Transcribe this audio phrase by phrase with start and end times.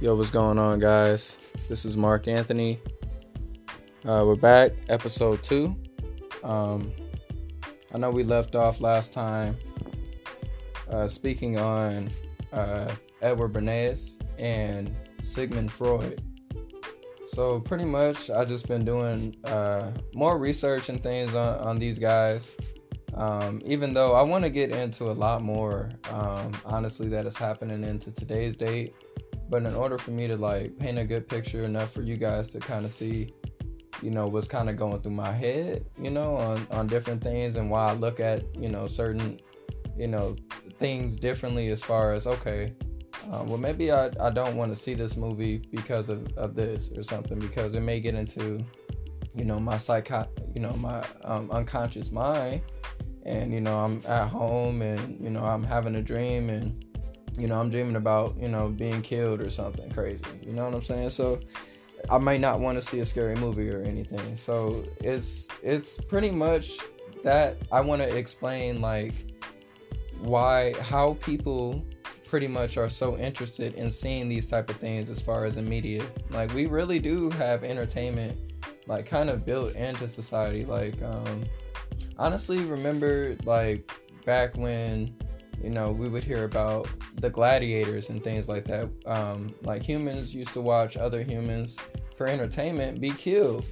[0.00, 1.38] Yo, what's going on, guys?
[1.68, 2.78] This is Mark Anthony.
[4.04, 5.74] Uh, we're back, episode two.
[6.44, 6.92] Um,
[7.92, 9.56] I know we left off last time
[10.88, 12.10] uh, speaking on
[12.52, 14.94] uh, Edward Bernays and
[15.24, 16.22] Sigmund Freud.
[17.26, 21.98] So pretty much, I just been doing uh, more research and things on, on these
[21.98, 22.56] guys.
[23.14, 27.36] Um, even though I want to get into a lot more, um, honestly, that is
[27.36, 28.94] happening into today's date.
[29.48, 32.48] But in order for me to like paint a good picture enough for you guys
[32.48, 33.32] to kind of see,
[34.02, 37.56] you know, what's kind of going through my head, you know, on on different things
[37.56, 39.40] and why I look at, you know, certain,
[39.96, 40.36] you know,
[40.78, 42.74] things differently as far as okay,
[43.32, 46.90] uh, well maybe I, I don't want to see this movie because of, of this
[46.96, 48.64] or something because it may get into,
[49.34, 52.62] you know, my psycho, you know, my um, unconscious mind,
[53.24, 56.84] and you know I'm at home and you know I'm having a dream and
[57.38, 60.24] you know, I'm dreaming about, you know, being killed or something crazy.
[60.42, 61.10] You know what I'm saying?
[61.10, 61.40] So
[62.10, 64.36] I might not want to see a scary movie or anything.
[64.36, 66.78] So it's it's pretty much
[67.22, 69.12] that I want to explain like
[70.20, 71.84] why how people
[72.24, 75.68] pretty much are so interested in seeing these type of things as far as in
[75.68, 76.04] media.
[76.30, 78.36] Like we really do have entertainment
[78.86, 80.64] like kind of built into society.
[80.64, 81.44] Like um
[82.18, 83.90] honestly remember like
[84.24, 85.14] back when
[85.62, 86.88] you know, we would hear about
[87.20, 88.88] the gladiators and things like that.
[89.06, 91.76] Um, like humans used to watch other humans
[92.16, 93.64] for entertainment be killed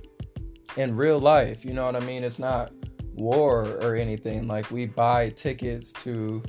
[0.77, 1.65] in real life.
[1.65, 2.25] You know what I mean?
[2.25, 2.73] It's not
[3.15, 4.47] war or anything.
[4.47, 6.43] Like we buy tickets to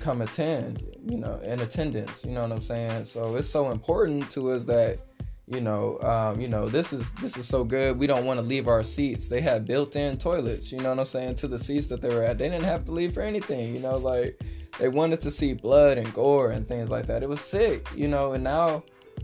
[0.00, 2.24] come attend, you know, in attendance.
[2.24, 3.04] You know what I'm saying?
[3.04, 5.00] So it's so important to us that
[5.46, 7.98] you know, um, you know, this is this is so good.
[7.98, 9.28] We don't want to leave our seats.
[9.28, 10.72] They had built-in toilets.
[10.72, 11.36] You know what I'm saying?
[11.36, 13.74] To the seats that they were at, they didn't have to leave for anything.
[13.74, 14.40] You know, like
[14.78, 17.22] they wanted to see blood and gore and things like that.
[17.22, 18.82] It was sick, you know, and now,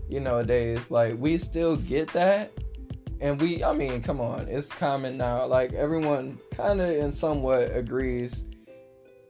[0.09, 2.51] you know, nowadays, like we still get that.
[3.19, 5.45] And we, I mean, come on, it's common now.
[5.45, 8.43] Like everyone kind of in somewhat agrees.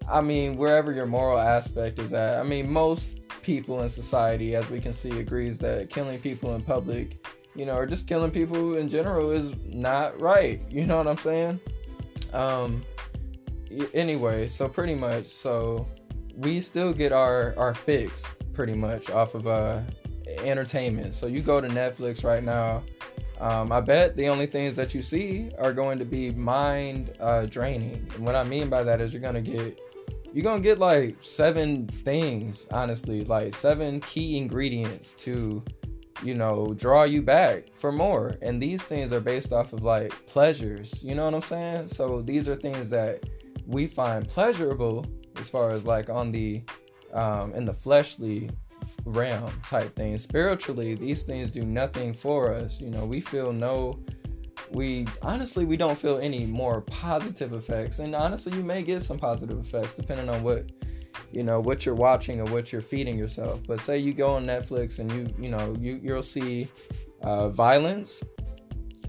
[0.10, 4.70] I mean, wherever your moral aspect is at, I mean, most people in society, as
[4.70, 8.78] we can see, agrees that killing people in public, you know, or just killing people
[8.78, 10.62] in general is not right.
[10.70, 11.60] You know what I'm saying?
[12.34, 12.84] Um,
[13.94, 15.88] anyway, so pretty much, so
[16.36, 18.24] we still get our our fix
[18.54, 19.82] pretty much off of uh
[20.40, 21.16] entertainment.
[21.16, 22.84] So you go to Netflix right now.
[23.40, 27.46] Um, I bet the only things that you see are going to be mind uh,
[27.46, 28.08] draining.
[28.16, 29.80] And what I mean by that is you're gonna get
[30.34, 35.64] you're gonna get like seven things, honestly, like seven key ingredients to
[36.24, 38.36] you know draw you back for more.
[38.42, 41.02] And these things are based off of like pleasures.
[41.04, 41.88] You know what I'm saying?
[41.88, 43.24] So these are things that
[43.68, 45.06] we find pleasurable
[45.38, 46.64] as far as like on the
[47.14, 48.50] um, in the fleshly
[49.06, 50.18] realm type thing.
[50.18, 52.82] Spiritually, these things do nothing for us.
[52.82, 54.04] You know, we feel no
[54.72, 58.00] we honestly we don't feel any more positive effects.
[58.00, 60.72] And honestly you may get some positive effects depending on what
[61.32, 63.62] you know what you're watching or what you're feeding yourself.
[63.68, 66.68] But say you go on netflix and you you know you you'll see
[67.22, 68.22] uh, violence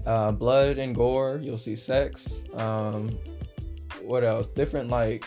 [0.05, 1.39] uh, blood and gore.
[1.41, 3.17] You'll see sex um,
[4.05, 4.47] what else?
[4.47, 5.25] Different like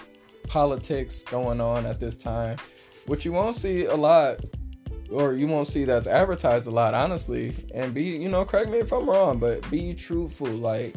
[0.49, 2.57] politics going on at this time,
[3.07, 4.41] which you won't see a lot,
[5.11, 7.55] or you won't see that's advertised a lot, honestly.
[7.75, 10.49] And be, you know, correct me if I'm wrong, but be truthful.
[10.49, 10.95] Like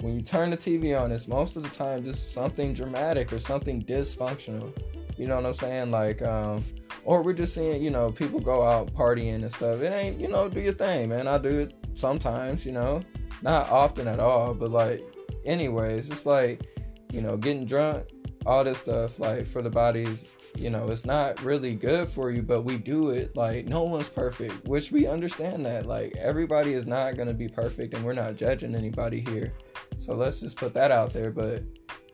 [0.00, 3.38] when you turn the TV on, it's most of the time just something dramatic or
[3.38, 4.72] something dysfunctional.
[5.16, 5.90] You know what I'm saying?
[5.90, 6.64] Like, um,
[7.04, 9.80] or we're just seeing, you know, people go out partying and stuff.
[9.80, 11.28] It ain't, you know, do your thing, man.
[11.28, 13.00] I do it sometimes, you know,
[13.42, 15.02] not often at all, but like,
[15.44, 16.66] anyways, it's like,
[17.12, 18.06] you know, getting drunk
[18.46, 22.42] all this stuff like for the bodies you know it's not really good for you
[22.42, 26.86] but we do it like no one's perfect which we understand that like everybody is
[26.86, 29.52] not going to be perfect and we're not judging anybody here.
[29.98, 31.62] So let's just put that out there but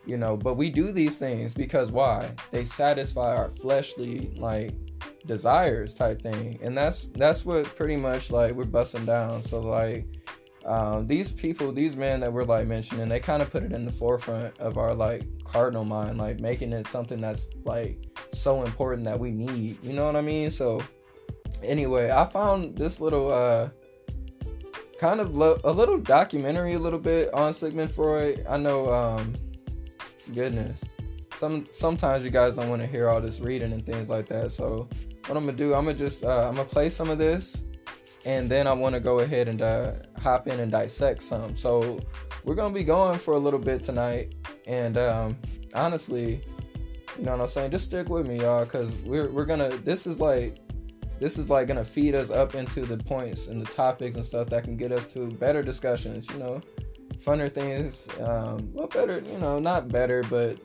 [0.06, 2.30] you know but we do these things because why?
[2.50, 4.72] They satisfy our fleshly like
[5.26, 9.42] desires type thing and that's that's what pretty much like we're busting down.
[9.42, 10.06] So like
[10.70, 13.84] um, these people, these men that we're like mentioning, they kind of put it in
[13.84, 17.98] the forefront of our like cardinal mind, like making it something that's like
[18.32, 19.82] so important that we need.
[19.82, 20.48] You know what I mean?
[20.48, 20.80] So,
[21.60, 23.70] anyway, I found this little uh
[25.00, 28.46] kind of lo- a little documentary, a little bit on Sigmund Freud.
[28.48, 29.34] I know, um,
[30.32, 30.84] goodness,
[31.34, 34.52] some sometimes you guys don't want to hear all this reading and things like that.
[34.52, 34.88] So,
[35.26, 37.64] what I'm gonna do, I'm gonna just uh, I'm gonna play some of this
[38.24, 41.56] and then I want to go ahead and uh, hop in and dissect some.
[41.56, 42.00] So
[42.44, 44.34] we're gonna be going for a little bit tonight,
[44.66, 45.36] and um,
[45.74, 46.42] honestly,
[47.18, 47.70] you know what I'm saying?
[47.70, 49.68] Just stick with me, y'all, because we're we're gonna.
[49.68, 50.58] This is like
[51.18, 54.48] this is like gonna feed us up into the points and the topics and stuff
[54.48, 56.28] that can get us to better discussions.
[56.30, 56.60] You know,
[57.18, 58.08] funner things.
[58.20, 59.22] Um, well, better.
[59.26, 60.58] You know, not better, but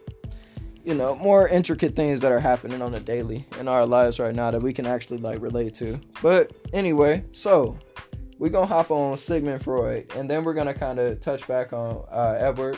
[0.86, 4.36] you know, more intricate things that are happening on a daily in our lives right
[4.36, 6.00] now that we can actually like relate to.
[6.22, 7.78] But anyway, so
[8.38, 12.06] we're gonna hop on Sigmund Freud, and then we're gonna kind of touch back on
[12.12, 12.78] uh, Edward,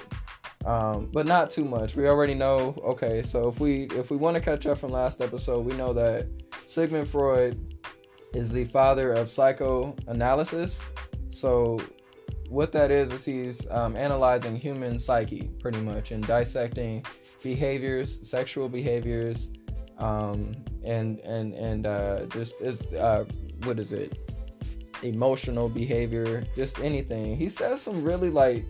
[0.65, 1.95] um, but not too much.
[1.95, 2.75] We already know.
[2.83, 5.91] Okay, so if we if we want to catch up from last episode, we know
[5.93, 6.27] that
[6.65, 7.75] Sigmund Freud
[8.33, 10.79] is the father of psychoanalysis.
[11.29, 11.77] So
[12.49, 17.05] what that is is he's um, analyzing human psyche pretty much and dissecting
[17.43, 19.49] behaviors, sexual behaviors,
[19.97, 20.51] um,
[20.83, 23.25] and and and uh, just is uh,
[23.63, 24.17] what is it?
[25.03, 27.35] Emotional behavior, just anything.
[27.35, 28.65] He says some really like,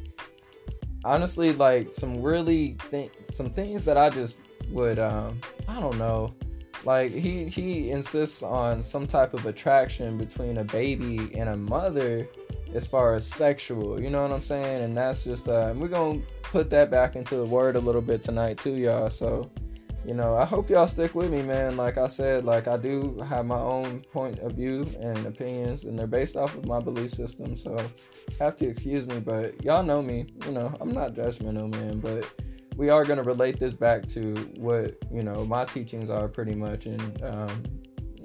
[1.05, 4.37] honestly, like some really th- some things that I just
[4.69, 6.33] would um, I don't know.
[6.83, 12.27] Like he he insists on some type of attraction between a baby and a mother
[12.73, 14.83] as far as sexual, you know what I'm saying?
[14.83, 18.23] And that's just uh we're gonna put that back into the word a little bit
[18.23, 19.09] tonight too, y'all.
[19.09, 19.49] So,
[20.05, 21.75] you know, I hope y'all stick with me, man.
[21.75, 25.97] Like I said, like I do have my own point of view and opinions, and
[25.97, 27.57] they're based off of my belief system.
[27.57, 27.77] So,
[28.39, 30.27] have to excuse me, but y'all know me.
[30.45, 32.25] You know, I'm not judgmental, man, but
[32.77, 36.85] we are gonna relate this back to what you know my teachings are pretty much,
[36.85, 37.63] and um,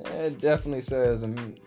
[0.04, 1.58] it definitely says, and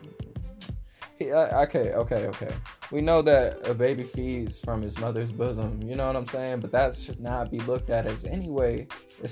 [1.17, 2.53] he, okay, okay, okay.
[2.91, 5.81] We know that a baby feeds from his mother's bosom.
[5.81, 6.59] You know what I'm saying?
[6.59, 8.87] But that should not be looked at as any way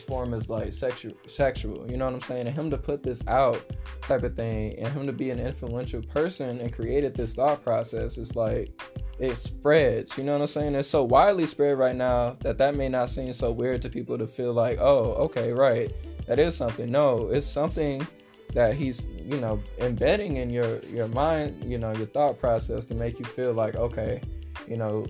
[0.07, 1.89] form is like sexual, sexual.
[1.89, 2.47] You know what I'm saying?
[2.47, 3.61] And him to put this out,
[4.01, 8.17] type of thing, and him to be an influential person and created this thought process.
[8.17, 8.71] It's like
[9.19, 10.17] it spreads.
[10.17, 10.75] You know what I'm saying?
[10.75, 14.17] It's so widely spread right now that that may not seem so weird to people
[14.17, 15.93] to feel like, oh, okay, right,
[16.27, 16.89] that is something.
[16.89, 18.07] No, it's something
[18.53, 22.93] that he's you know embedding in your your mind you know your thought process to
[22.93, 24.21] make you feel like okay
[24.67, 25.05] you know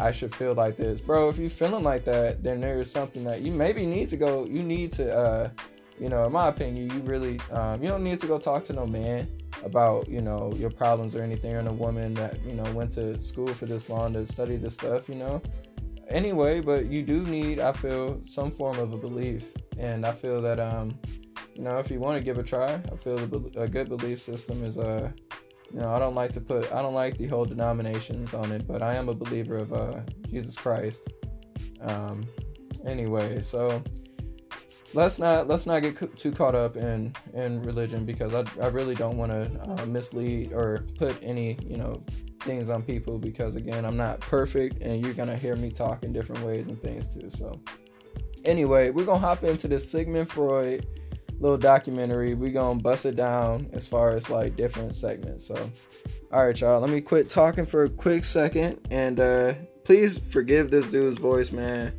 [0.00, 1.00] i should feel like this.
[1.00, 4.44] Bro if you're feeling like that then there's something that you maybe need to go
[4.44, 5.50] you need to uh
[5.98, 8.72] you know in my opinion you really um, you don't need to go talk to
[8.72, 9.28] no man
[9.64, 13.20] about you know your problems or anything and a woman that you know went to
[13.20, 15.42] school for this long to study this stuff you know?
[16.08, 19.44] Anyway but you do need i feel some form of a belief.
[19.78, 20.98] And i feel that um
[21.64, 24.76] know, if you want to give a try, I feel a, good belief system is
[24.76, 25.10] a, uh,
[25.72, 28.66] you know, I don't like to put, I don't like the whole denominations on it,
[28.66, 30.00] but I am a believer of uh,
[30.30, 31.02] Jesus Christ.
[31.80, 32.24] Um,
[32.86, 33.82] anyway, so
[34.94, 38.94] let's not let's not get too caught up in in religion because I, I really
[38.94, 42.02] don't want to uh, mislead or put any you know
[42.40, 46.12] things on people because again I'm not perfect and you're gonna hear me talk in
[46.12, 47.30] different ways and things too.
[47.30, 47.60] So
[48.44, 50.86] anyway, we're gonna hop into this Sigmund Freud
[51.40, 52.34] little documentary.
[52.34, 55.46] We gonna bust it down as far as like different segments.
[55.46, 55.70] So,
[56.32, 56.80] all right, y'all.
[56.80, 59.54] Let me quit talking for a quick second, and uh,
[59.84, 61.92] please forgive this dude's voice, man.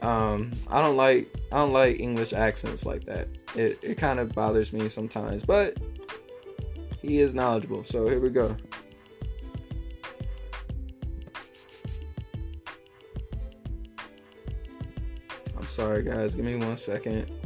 [0.00, 3.28] Um, I don't like I don't like English accents like that.
[3.56, 5.76] It it kind of bothers me sometimes, but
[7.02, 7.84] he is knowledgeable.
[7.84, 8.56] So here we go.
[15.56, 16.34] I'm sorry, guys.
[16.36, 17.37] Give me one second.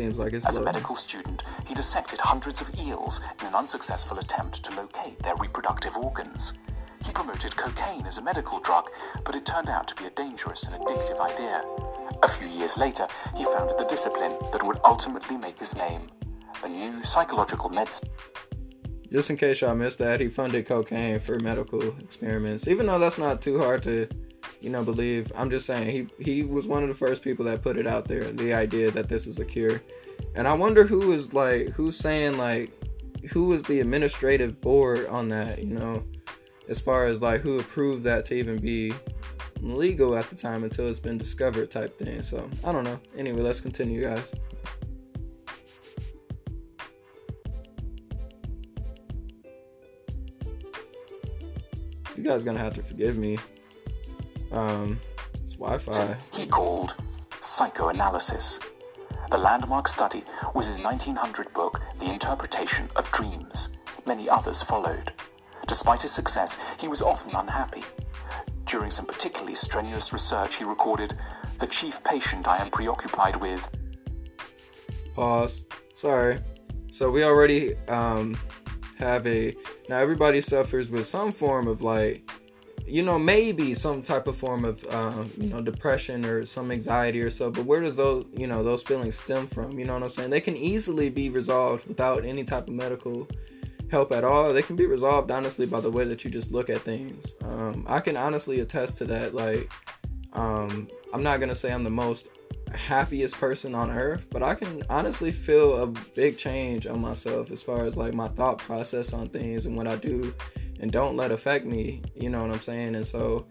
[0.00, 0.62] Seems like it's As low.
[0.62, 5.36] a medical student, he dissected hundreds of eels in an unsuccessful attempt to locate their
[5.36, 6.54] reproductive organs.
[7.04, 8.88] He promoted cocaine as a medical drug,
[9.26, 11.62] but it turned out to be a dangerous and addictive idea.
[12.22, 16.06] A few years later, he founded the discipline that would ultimately make his name
[16.64, 18.08] a new psychological medicine.
[19.12, 22.66] Just in case y'all missed that, he funded cocaine for medical experiments.
[22.66, 24.08] Even though that's not too hard to
[24.60, 25.32] you know, believe.
[25.34, 28.06] I'm just saying he he was one of the first people that put it out
[28.06, 29.82] there, the idea that this is a cure.
[30.34, 32.72] And I wonder who is like who's saying like
[33.30, 36.04] who was the administrative board on that, you know,
[36.68, 38.92] as far as like who approved that to even be
[39.60, 42.22] legal at the time until it's been discovered type thing.
[42.22, 43.00] So I don't know.
[43.16, 44.34] Anyway, let's continue, guys.
[52.16, 53.38] You guys gonna have to forgive me
[54.52, 54.98] um,
[55.44, 56.16] it's Wi-Fi.
[56.32, 56.94] He called
[57.40, 58.60] psychoanalysis.
[59.30, 63.68] The landmark study was his 1900 book, The Interpretation of Dreams.
[64.06, 65.12] Many others followed.
[65.68, 67.84] Despite his success, he was often unhappy.
[68.64, 71.16] During some particularly strenuous research, he recorded,
[71.58, 73.68] The chief patient I am preoccupied with.
[75.14, 75.64] Pause.
[75.94, 76.38] Sorry.
[76.90, 78.36] So we already um,
[78.98, 79.54] have a.
[79.88, 82.28] Now everybody suffers with some form of like
[82.86, 87.20] you know, maybe some type of form of, um, you know, depression or some anxiety
[87.20, 87.50] or so.
[87.50, 89.78] But where does those, you know, those feelings stem from?
[89.78, 90.30] You know what I'm saying?
[90.30, 93.28] They can easily be resolved without any type of medical
[93.90, 94.52] help at all.
[94.52, 97.36] They can be resolved honestly by the way that you just look at things.
[97.42, 99.34] Um, I can honestly attest to that.
[99.34, 99.70] Like,
[100.32, 102.28] um, I'm not gonna say I'm the most
[102.72, 107.62] happiest person on earth, but I can honestly feel a big change on myself as
[107.62, 110.32] far as like my thought process on things and what I do
[110.80, 112.94] and don't let affect me, you know what I'm saying?
[112.94, 113.46] And so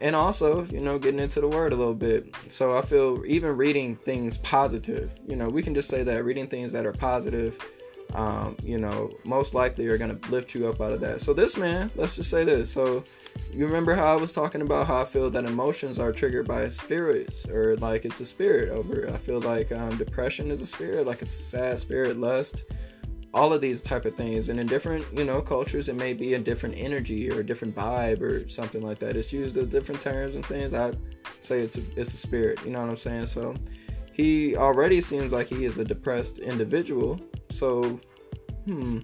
[0.00, 2.34] and also, you know, getting into the word a little bit.
[2.48, 6.48] So I feel even reading things positive, you know, we can just say that reading
[6.48, 7.58] things that are positive
[8.14, 11.20] um, you know, most likely are going to lift you up out of that.
[11.20, 12.70] So, this man, let's just say this.
[12.70, 13.04] So,
[13.52, 16.68] you remember how I was talking about how I feel that emotions are triggered by
[16.68, 19.10] spirits or like it's a spirit over.
[19.12, 22.64] I feel like um, depression is a spirit, like it's a sad spirit, lust,
[23.36, 24.48] all of these type of things.
[24.48, 27.76] And in different, you know, cultures, it may be a different energy or a different
[27.76, 29.14] vibe or something like that.
[29.14, 30.72] It's used as different terms and things.
[30.72, 30.92] I
[31.42, 32.58] say it's a, it's a spirit.
[32.64, 33.26] You know what I'm saying?
[33.26, 33.54] So
[34.14, 37.20] he already seems like he is a depressed individual.
[37.50, 38.00] So,
[38.64, 39.00] hmm,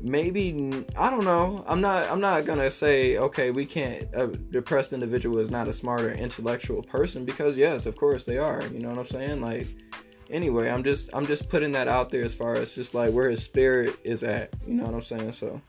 [0.00, 1.64] maybe I don't know.
[1.68, 2.10] I'm not.
[2.10, 3.52] I'm not gonna say okay.
[3.52, 4.08] We can't.
[4.12, 8.62] A depressed individual is not a smarter intellectual person because yes, of course they are.
[8.66, 9.40] You know what I'm saying?
[9.40, 9.68] Like,
[10.32, 11.10] anyway, I'm just.
[11.12, 14.24] I'm just putting that out there as far as just like where his spirit is
[14.24, 14.52] at.
[14.66, 15.32] You know what I'm saying?
[15.32, 15.60] So,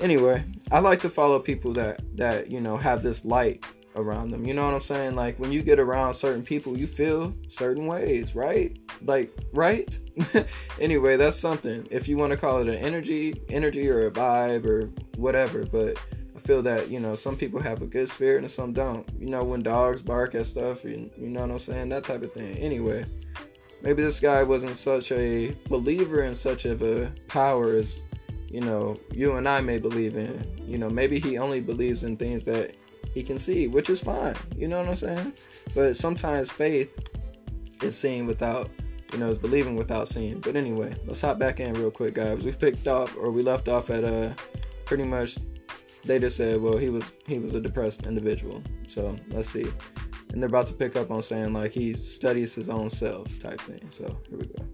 [0.00, 3.64] anyway, I like to follow people that that you know have this light
[3.96, 4.46] around them.
[4.46, 5.16] You know what I'm saying?
[5.16, 8.78] Like when you get around certain people, you feel certain ways, right?
[9.04, 9.98] Like, right?
[10.80, 11.86] anyway, that's something.
[11.90, 15.98] If you want to call it an energy, energy or a vibe or whatever, but
[16.40, 19.08] feel that, you know, some people have a good spirit and some don't.
[19.18, 21.88] You know, when dogs bark at stuff, you, you know what I'm saying?
[21.90, 22.56] That type of thing.
[22.58, 23.04] Anyway,
[23.82, 28.02] maybe this guy wasn't such a believer in such of a power as
[28.48, 30.44] you know you and I may believe in.
[30.66, 32.74] You know, maybe he only believes in things that
[33.12, 34.36] he can see, which is fine.
[34.56, 35.32] You know what I'm saying?
[35.74, 36.96] But sometimes faith
[37.82, 38.70] is seeing without,
[39.12, 40.40] you know, is believing without seeing.
[40.40, 42.44] But anyway, let's hop back in real quick, guys.
[42.44, 44.34] We picked off or we left off at uh
[44.84, 45.38] pretty much
[46.04, 48.62] they just said, well, he was he was a depressed individual.
[48.86, 49.66] So let's see.
[50.32, 53.60] And they're about to pick up on saying like he studies his own self type
[53.62, 53.84] thing.
[53.90, 54.64] So here we go.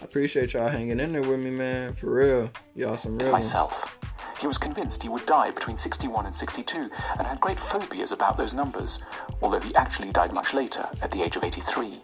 [0.00, 1.92] I appreciate y'all hanging in there with me, man.
[1.94, 2.50] For real.
[2.74, 3.20] Y'all some real.
[3.20, 3.97] It's myself.
[4.40, 8.36] He was convinced he would die between 61 and 62 and had great phobias about
[8.36, 9.00] those numbers,
[9.42, 12.02] although he actually died much later at the age of 83.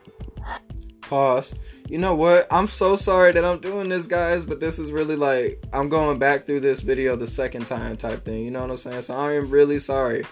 [1.02, 1.54] Pause.
[1.88, 2.46] You know what?
[2.50, 6.18] I'm so sorry that I'm doing this, guys, but this is really like I'm going
[6.18, 8.42] back through this video the second time type thing.
[8.44, 9.02] You know what I'm saying?
[9.02, 10.24] So I am really sorry.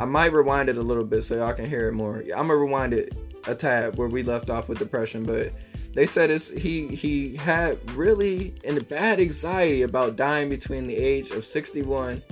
[0.00, 2.20] I might rewind it a little bit so y'all can hear it more.
[2.34, 3.14] I'm gonna rewind it
[3.46, 5.50] a tad where we left off with depression, but
[5.92, 11.32] they said it's, he he had really and bad anxiety about dying between the age
[11.32, 12.22] of 61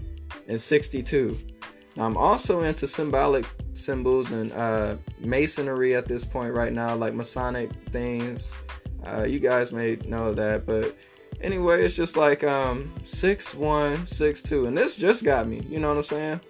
[0.49, 1.39] and 62.
[1.95, 3.45] Now I'm also into symbolic
[3.75, 8.57] symbols and uh, masonry at this point right now, like Masonic things.
[9.07, 10.97] Uh, you guys may know that, but
[11.43, 15.61] anyway, it's just like um, six one six two, and this just got me.
[15.69, 16.41] You know what I'm saying?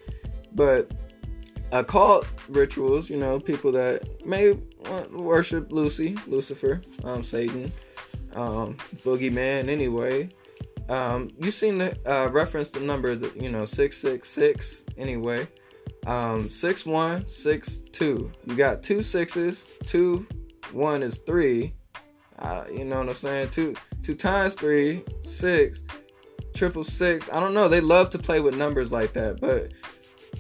[0.54, 0.92] But
[1.72, 4.52] occult rituals, you know, people that may
[5.10, 7.72] worship Lucy, Lucifer, um, Satan,
[8.34, 9.68] um, Boogeyman.
[9.68, 10.28] Anyway,
[10.88, 14.84] um, you seen the uh, reference the number you know six six six.
[14.96, 15.46] Anyway,
[16.06, 18.32] um, six one six two.
[18.46, 19.68] You got two sixes.
[19.84, 20.26] Two
[20.72, 21.74] one is three.
[22.38, 23.50] Uh, you know what I'm saying?
[23.50, 25.82] Two two times three six,
[26.54, 27.28] triple six.
[27.32, 27.68] I don't know.
[27.68, 29.72] They love to play with numbers like that, but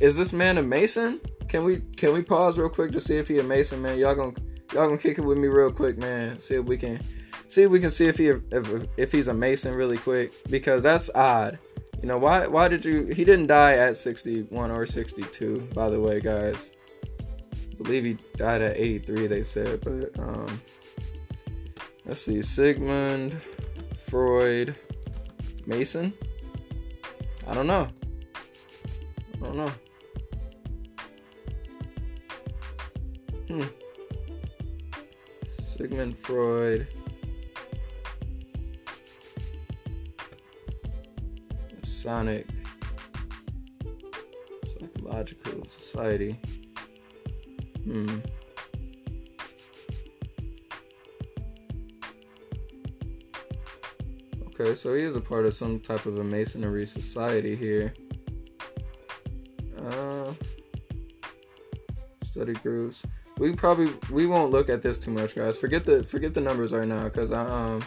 [0.00, 1.20] is this man a Mason?
[1.48, 3.98] Can we can we pause real quick to see if he a Mason, man?
[3.98, 4.34] Y'all gonna
[4.72, 6.38] y'all gonna kick it with me real quick, man.
[6.38, 7.00] See if we can
[7.48, 10.82] see if we can see if he if, if he's a Mason really quick because
[10.82, 11.58] that's odd.
[12.02, 16.00] You know why why did you he didn't die at 61 or 62 by the
[16.00, 16.70] way guys
[17.20, 20.60] I believe he died at 83 they said but um
[22.06, 23.36] let's see Sigmund
[24.06, 24.76] Freud
[25.66, 26.12] Mason
[27.48, 27.88] I don't know
[29.40, 29.72] I don't know
[33.48, 33.62] Hmm.
[35.58, 36.86] Sigmund Freud.
[41.82, 42.46] Sonic
[44.64, 46.38] Psychological Society.
[47.84, 48.18] Hmm.
[54.48, 57.94] Okay, so he is a part of some type of a masonry society here.
[62.38, 63.02] Study groups.
[63.38, 65.58] we probably we won't look at this too much, guys.
[65.58, 67.82] Forget the forget the numbers right now, cause I um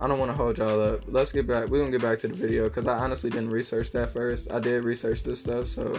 [0.00, 1.02] I don't want to hold y'all up.
[1.06, 1.68] Let's get back.
[1.68, 4.50] We're gonna get back to the video, cause I honestly didn't research that first.
[4.50, 5.96] I did research this stuff, so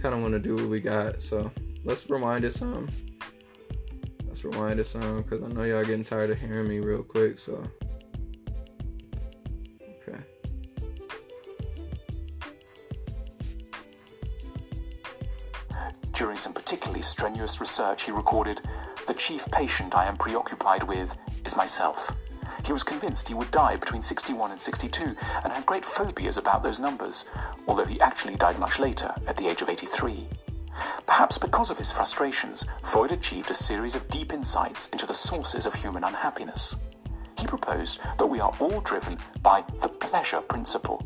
[0.00, 1.20] kind of want to do what we got.
[1.20, 1.50] So
[1.84, 2.88] let's rewind it some.
[4.28, 7.40] Let's rewind it some, cause I know y'all getting tired of hearing me real quick.
[7.40, 7.68] So
[17.46, 18.60] strenuous research, he recorded,
[19.06, 22.12] The chief patient I am preoccupied with is myself.
[22.64, 26.62] He was convinced he would die between 61 and 62 and had great phobias about
[26.64, 27.26] those numbers,
[27.68, 30.26] although he actually died much later, at the age of 83.
[31.06, 35.66] Perhaps because of his frustrations, Freud achieved a series of deep insights into the sources
[35.66, 36.76] of human unhappiness.
[37.38, 40.98] He proposed that we are all driven by the pleasure principle,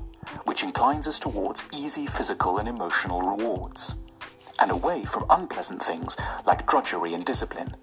[0.44, 3.96] which inclines us towards easy physical and emotional rewards
[4.60, 7.74] and away from unpleasant things like drudgery and discipline.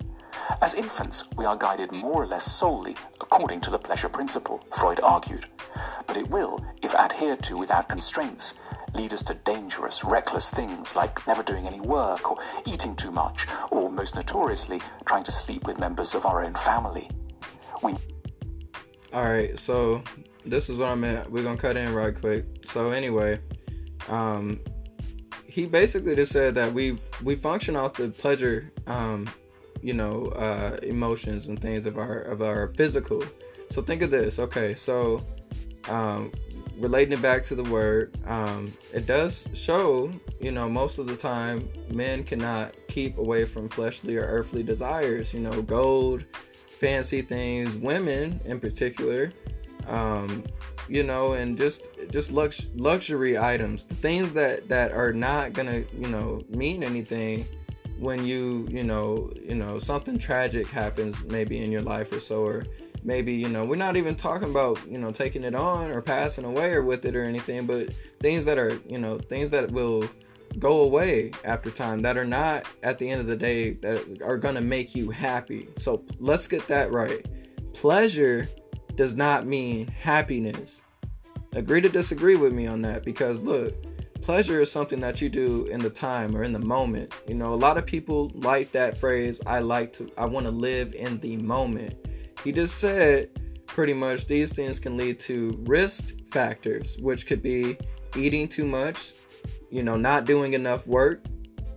[0.62, 5.00] As infants, we are guided more or less solely according to the pleasure principle, Freud
[5.04, 5.46] argued.
[6.06, 8.54] But it will, if adhered to without constraints,
[8.94, 13.46] lead us to dangerous, reckless things like never doing any work or eating too much,
[13.72, 17.10] or most notoriously, trying to sleep with members of our own family.
[17.84, 17.96] We
[19.14, 20.02] All right, so
[20.46, 21.30] this is what I meant.
[21.30, 22.46] We're gonna cut in right quick.
[22.66, 23.40] So anyway,
[24.08, 24.62] um,
[25.58, 29.28] he basically just said that we've we function off the pleasure, um,
[29.82, 33.24] you know, uh, emotions and things of our of our physical.
[33.72, 34.38] So think of this.
[34.38, 35.20] Okay, so
[35.90, 36.32] um,
[36.78, 41.16] relating it back to the word, um, it does show, you know, most of the
[41.16, 45.34] time men cannot keep away from fleshly or earthly desires.
[45.34, 46.24] You know, gold,
[46.68, 49.34] fancy things, women in particular.
[49.88, 50.44] Um,
[50.88, 56.08] you know, and just just lux- luxury items, things that that are not gonna you
[56.08, 57.46] know mean anything
[58.00, 62.44] when you you know you know something tragic happens maybe in your life or so
[62.44, 62.64] or
[63.04, 66.46] maybe you know we're not even talking about you know taking it on or passing
[66.46, 70.08] away or with it or anything but things that are you know things that will
[70.60, 74.38] go away after time that are not at the end of the day that are
[74.38, 77.26] going to make you happy so let's get that right
[77.74, 78.48] pleasure
[78.98, 80.82] does not mean happiness.
[81.56, 83.74] Agree to disagree with me on that because look,
[84.22, 87.14] pleasure is something that you do in the time or in the moment.
[87.28, 90.52] You know, a lot of people like that phrase, I like to, I want to
[90.52, 91.96] live in the moment.
[92.44, 93.30] He just said
[93.66, 97.78] pretty much these things can lead to risk factors, which could be
[98.16, 99.14] eating too much,
[99.70, 101.24] you know, not doing enough work,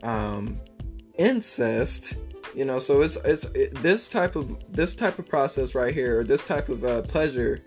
[0.03, 0.61] um,
[1.17, 2.17] incest,
[2.55, 6.21] you know so it's it's it, this type of this type of process right here
[6.21, 7.61] or this type of uh, pleasure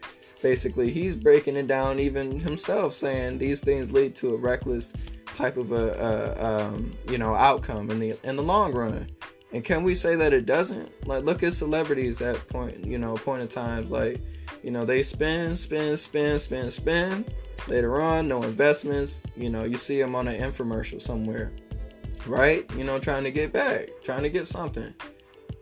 [0.44, 4.94] basically he's breaking it down even himself saying these things lead to a reckless
[5.34, 9.08] type of a, a um, you know outcome in the in the long run
[9.54, 13.16] and can we say that it doesn't like look at celebrities at point you know
[13.16, 14.22] point of times like
[14.62, 17.34] you know they spend spend spend spend spend
[17.68, 21.52] later on no investments you know you see them on an infomercial somewhere
[22.28, 22.70] right?
[22.78, 24.94] You know, trying to get back, trying to get something.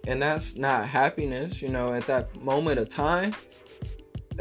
[0.07, 3.35] And that's not happiness, you know, at that moment of time.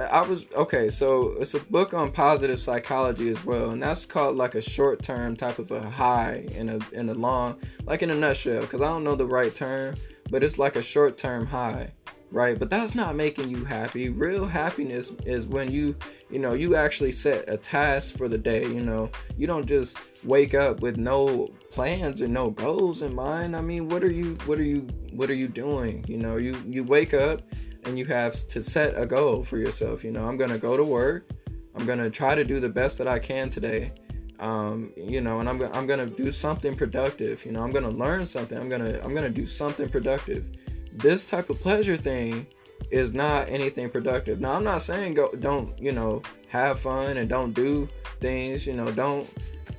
[0.01, 4.37] I was okay, so it's a book on positive psychology as well, and that's called
[4.37, 8.11] like a short term type of a high in a in a long like in
[8.11, 9.97] a nutshell, because I don't know the right term,
[10.31, 11.93] but it's like a short term high
[12.31, 12.59] right?
[12.59, 14.09] But that's not making you happy.
[14.09, 15.97] Real happiness is when you
[16.31, 19.11] you know you actually set a task for the day you know?
[19.37, 23.57] You don't just wake up with no plans and no goals in mind.
[23.57, 26.05] I mean what are you what are you what are you doing?
[26.09, 27.43] You know you you wake up
[27.85, 30.25] and you have to set a goal for yourself you know?
[30.25, 31.31] I'm gonna go to work.
[31.75, 33.93] I'm gonna try to do the best that i can today
[34.39, 37.63] um, you know and I'm, I'm gonna do something productive you know?
[37.63, 38.59] I'm gonna learn something.
[38.59, 40.45] I'm gonna i'm gonna do something productive.
[40.93, 42.47] This type of pleasure thing
[42.91, 44.41] is not anything productive.
[44.41, 47.89] Now I'm not saying go don't, you know, have fun and don't do
[48.21, 49.29] things, you know, don't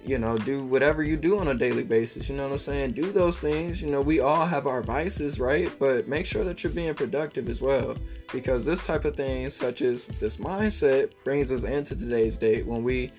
[0.04, 2.28] you know, do whatever you do on a daily basis.
[2.28, 2.91] You know what I'm saying?
[2.93, 3.82] Do those things.
[3.82, 5.71] You know, we all have our vices, right?
[5.80, 7.95] But make sure that you're being productive as well.
[8.32, 12.84] Because this type of thing, such as this mindset, brings us into today's date when
[12.84, 13.12] we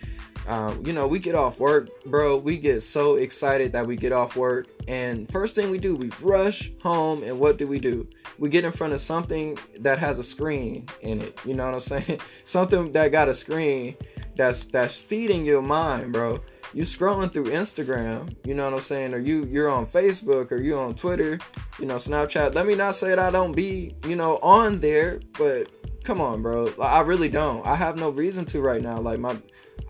[0.46, 2.36] um, you know, we get off work, bro.
[2.36, 6.10] We get so excited that we get off work, and first thing we do, we
[6.20, 8.08] rush home, and what do we do?
[8.38, 11.38] We get in front of something that has a screen in it.
[11.44, 12.20] You know what I'm saying?
[12.44, 13.96] something that got a screen
[14.36, 16.40] that's that's feeding your mind, bro.
[16.74, 20.56] You scrolling through Instagram, you know what I'm saying, or you you're on Facebook or
[20.56, 21.38] you on Twitter,
[21.78, 22.54] you know Snapchat.
[22.54, 25.70] Let me not say that I don't be, you know, on there, but
[26.02, 26.72] come on, bro.
[26.80, 27.64] I really don't.
[27.66, 28.98] I have no reason to right now.
[28.98, 29.36] Like my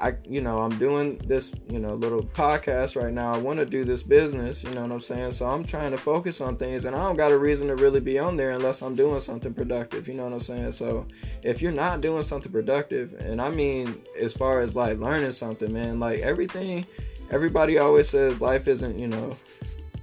[0.03, 3.33] I, you know, I'm doing this, you know, little podcast right now.
[3.33, 5.31] I want to do this business, you know what I'm saying?
[5.31, 8.01] So I'm trying to focus on things and I don't got a reason to really
[8.01, 10.73] be on there unless I'm doing something productive, you know what I'm saying?
[10.73, 11.07] So
[11.45, 15.73] if you're not doing something productive, and I mean, as far as like learning something,
[15.73, 16.85] man, like everything,
[17.31, 19.37] everybody always says life isn't, you know,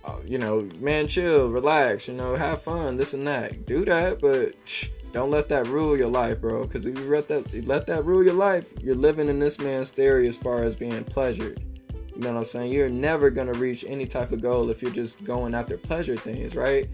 [0.06, 3.66] uh, you know, man, chill, relax, you know, have fun, this and that.
[3.66, 4.56] Do that, but.
[4.64, 6.66] Shh, don't let that rule your life, bro.
[6.66, 9.90] Because if you let that let that rule your life, you're living in this man's
[9.90, 11.64] theory as far as being pleasured.
[12.16, 12.72] You know what I'm saying?
[12.72, 16.56] You're never gonna reach any type of goal if you're just going after pleasure things,
[16.56, 16.90] right?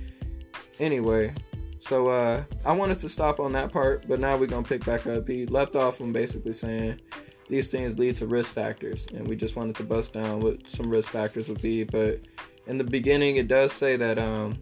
[0.79, 1.33] Anyway,
[1.79, 5.07] so uh, I wanted to stop on that part, but now we're gonna pick back
[5.07, 5.27] up.
[5.27, 7.01] He left off from basically saying
[7.49, 10.89] these things lead to risk factors, and we just wanted to bust down what some
[10.89, 11.83] risk factors would be.
[11.83, 12.21] But
[12.67, 14.57] in the beginning, it does say that um,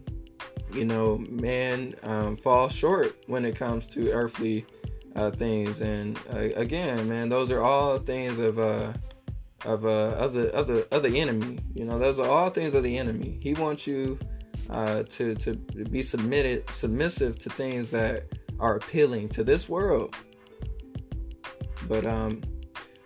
[0.72, 4.66] you know, man um, falls short when it comes to earthly
[5.14, 5.80] uh, things.
[5.80, 8.92] And uh, again, man, those are all things of uh,
[9.64, 11.58] of uh, of the of the of the enemy.
[11.74, 13.38] You know, those are all things of the enemy.
[13.40, 14.18] He wants you
[14.70, 18.24] uh, to to be submitted submissive to things that
[18.60, 20.14] are appealing to this world.
[21.86, 22.42] But um,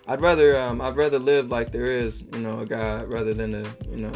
[0.06, 3.54] I'd rather um, I'd rather live like there is, you know, a God rather than
[3.54, 4.12] a you know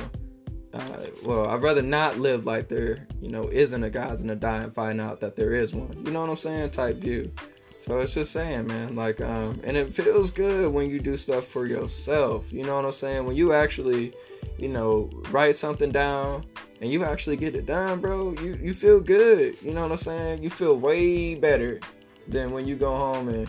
[0.74, 4.34] uh, well, I'd rather not live like there, you know, isn't a God than to
[4.34, 5.92] die and find out that there is one.
[6.04, 6.70] You know what I'm saying?
[6.70, 7.32] Type view.
[7.78, 11.46] So it's just saying, man, like, um, and it feels good when you do stuff
[11.46, 12.52] for yourself.
[12.52, 13.26] You know what I'm saying?
[13.26, 14.14] When you actually,
[14.56, 16.46] you know, write something down
[16.80, 19.60] and you actually get it done, bro, you, you feel good.
[19.62, 20.44] You know what I'm saying?
[20.44, 21.80] You feel way better
[22.28, 23.48] than when you go home and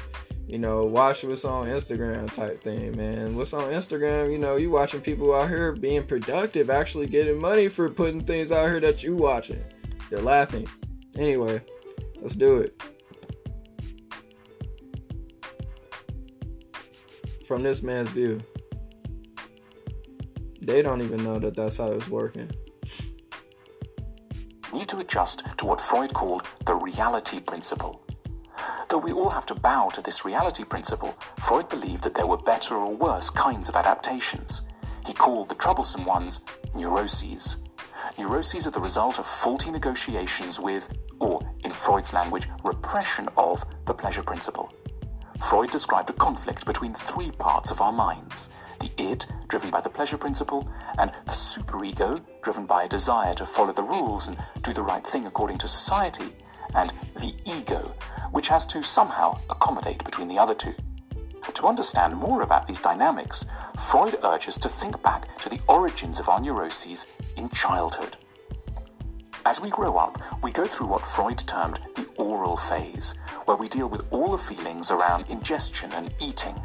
[0.53, 3.35] you know, watch what's on Instagram type thing, man.
[3.35, 7.67] What's on Instagram, you know, you watching people out here being productive, actually getting money
[7.67, 9.63] for putting things out here that you watching.
[10.11, 10.69] They're laughing.
[11.17, 11.59] Anyway,
[12.21, 12.79] let's do it.
[17.47, 18.39] From this man's view,
[20.61, 22.51] they don't even know that that's how it's working.
[24.71, 28.02] Need to adjust to what Freud called the reality principle
[28.89, 32.37] Though we all have to bow to this reality principle, Freud believed that there were
[32.37, 34.61] better or worse kinds of adaptations.
[35.05, 36.41] He called the troublesome ones
[36.75, 37.57] neuroses.
[38.17, 40.89] Neuroses are the result of faulty negotiations with,
[41.19, 44.71] or in Freud's language, repression of, the pleasure principle.
[45.43, 49.89] Freud described a conflict between three parts of our minds the id, driven by the
[49.89, 54.73] pleasure principle, and the superego, driven by a desire to follow the rules and do
[54.73, 56.35] the right thing according to society,
[56.75, 57.95] and the ego,
[58.31, 60.75] which has to somehow accommodate between the other two.
[61.53, 63.45] To understand more about these dynamics,
[63.89, 67.05] Freud urges to think back to the origins of our neuroses
[67.37, 68.17] in childhood.
[69.45, 73.13] As we grow up, we go through what Freud termed the oral phase,
[73.45, 76.55] where we deal with all the feelings around ingestion and eating.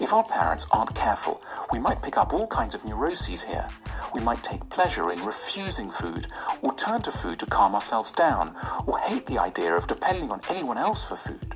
[0.00, 3.68] If our parents aren't careful, we might pick up all kinds of neuroses here.
[4.14, 6.26] We might take pleasure in refusing food,
[6.60, 10.40] or turn to food to calm ourselves down, or hate the idea of depending on
[10.48, 11.54] anyone else for food.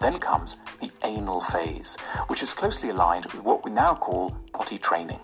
[0.00, 4.78] Then comes the anal phase, which is closely aligned with what we now call potty
[4.78, 5.20] training.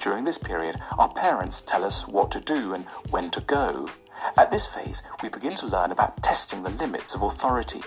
[0.00, 3.88] During this period, our parents tell us what to do and when to go.
[4.36, 7.82] At this phase, we begin to learn about testing the limits of authority.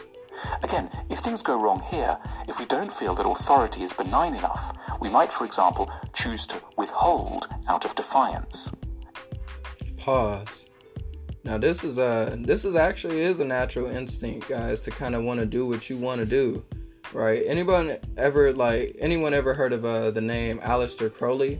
[0.63, 2.17] Again, if things go wrong here,
[2.47, 6.61] if we don't feel that authority is benign enough, we might, for example, choose to
[6.77, 8.71] withhold out of defiance.
[9.97, 10.67] Pause.
[11.43, 15.23] Now this is a this is actually is a natural instinct, guys, to kind of
[15.23, 16.65] want to do what you want to do,
[17.13, 17.43] right?
[17.45, 21.59] Anyone ever like anyone ever heard of uh, the name Aleister Crowley?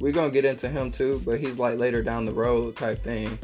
[0.00, 3.38] We're gonna get into him too, but he's like later down the road type thing.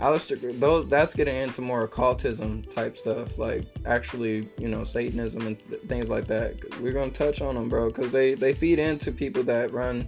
[0.00, 5.58] Aleister, those that's getting into more occultism type stuff, like actually, you know, Satanism and
[5.58, 6.80] th- things like that.
[6.80, 10.06] We're gonna touch on them, bro, because they they feed into people that run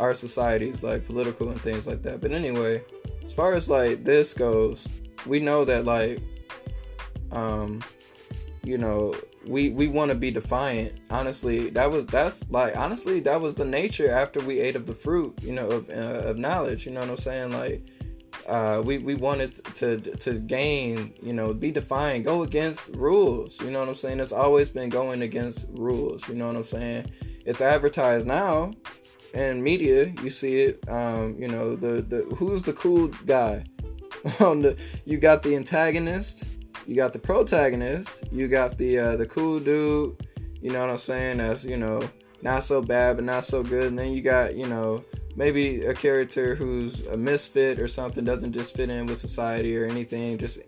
[0.00, 2.20] our societies, like political and things like that.
[2.20, 2.82] But anyway,
[3.24, 4.88] as far as like this goes,
[5.24, 6.20] we know that like,
[7.30, 7.80] um,
[8.64, 9.14] you know,
[9.46, 10.98] we we want to be defiant.
[11.10, 14.94] Honestly, that was that's like honestly that was the nature after we ate of the
[14.94, 16.86] fruit, you know, of uh, of knowledge.
[16.86, 17.86] You know what I'm saying, like
[18.46, 23.60] uh, we we wanted to to gain, you know, be defiant, go against rules.
[23.60, 24.20] You know what I'm saying?
[24.20, 26.28] It's always been going against rules.
[26.28, 27.10] You know what I'm saying?
[27.44, 28.72] It's advertised now,
[29.34, 30.12] in media.
[30.22, 30.88] You see it.
[30.88, 33.64] Um, you know the the who's the cool guy?
[34.40, 36.44] On the you got the antagonist,
[36.86, 40.26] you got the protagonist, you got the uh, the cool dude.
[40.60, 41.38] You know what I'm saying?
[41.38, 42.00] That's you know
[42.42, 43.84] not so bad but not so good.
[43.84, 48.52] And then you got you know maybe a character who's a misfit or something doesn't
[48.52, 50.58] just fit in with society or anything just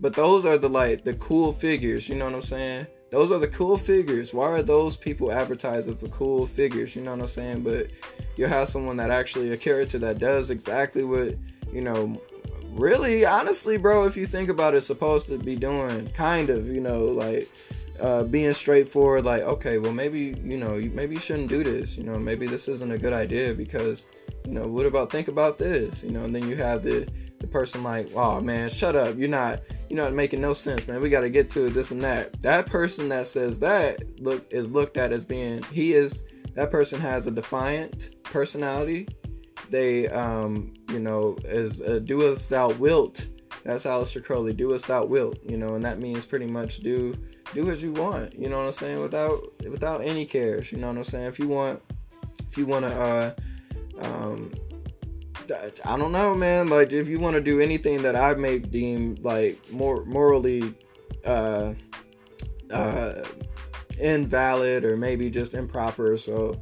[0.00, 2.08] but those are the like the cool figures.
[2.08, 2.86] You know what I'm saying?
[3.10, 4.34] Those are the cool figures.
[4.34, 6.96] Why are those people advertised as the cool figures?
[6.96, 7.62] You know what I'm saying?
[7.62, 7.90] But
[8.36, 11.36] you'll have someone that actually a character that does exactly what
[11.72, 12.20] you know
[12.72, 16.80] really honestly bro if you think about it supposed to be doing kind of you
[16.80, 17.48] know like
[18.00, 22.02] uh, being straightforward like okay well maybe you know maybe you shouldn't do this you
[22.02, 24.06] know maybe this isn't a good idea because
[24.44, 27.06] you know what about think about this you know and then you have the
[27.44, 29.16] the person like oh man shut up.
[29.16, 31.00] You're not you're not making no sense man.
[31.00, 32.40] We got to get to this and that.
[32.42, 36.22] That person that says that look is looked at as being he is
[36.54, 39.08] that person has a defiant personality.
[39.70, 43.28] They um you know is uh, do as thou wilt
[43.64, 44.52] that's Aleister Crowley.
[44.52, 47.14] Do as thou wilt you know and that means pretty much do
[47.54, 50.88] do as you want you know what I'm saying without without any cares you know
[50.88, 51.26] what I'm saying?
[51.26, 51.82] If you want
[52.48, 53.34] if you want to uh
[54.00, 54.52] um
[55.84, 59.16] I don't know man like if you want to do anything that I may deem
[59.22, 60.74] like more morally
[61.24, 61.74] uh
[62.70, 63.24] uh
[63.98, 66.60] invalid or maybe just improper so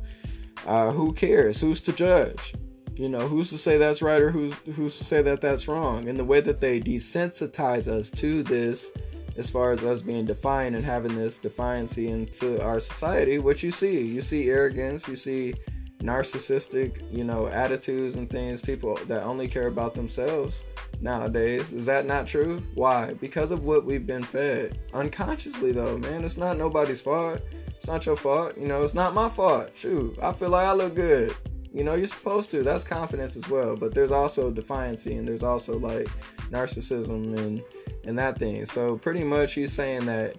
[0.67, 1.61] uh who cares?
[1.61, 2.55] Who's to judge
[2.96, 6.09] you know, who's to say that's right or who's who's to say that that's wrong?
[6.09, 8.90] And the way that they desensitize us to this,
[9.37, 13.70] as far as us being defiant and having this defiancy into our society, what you
[13.70, 15.55] see, you see arrogance, you see
[16.00, 20.64] narcissistic, you know, attitudes and things, people that only care about themselves
[21.00, 21.72] nowadays.
[21.72, 22.62] Is that not true?
[22.74, 23.14] Why?
[23.14, 24.81] Because of what we've been fed.
[24.92, 27.40] Unconsciously though, man, it's not nobody's fault.
[27.68, 28.57] It's not your fault.
[28.59, 29.70] You know, it's not my fault.
[29.74, 31.35] Shoot, I feel like I look good.
[31.72, 32.62] You know, you're supposed to.
[32.62, 33.76] That's confidence as well.
[33.76, 36.08] But there's also defiancy and there's also like
[36.50, 37.62] narcissism and
[38.04, 38.64] and that thing.
[38.66, 40.37] So pretty much he's saying that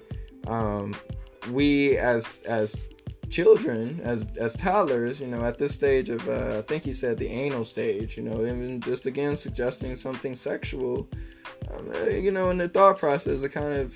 [0.47, 0.95] um,
[1.51, 2.75] we as as
[3.29, 7.17] children, as as toddlers, you know, at this stage of uh, I think he said
[7.17, 11.07] the anal stage, you know, even just again suggesting something sexual.
[11.71, 13.93] Um, uh, you know, in the thought process, it kind of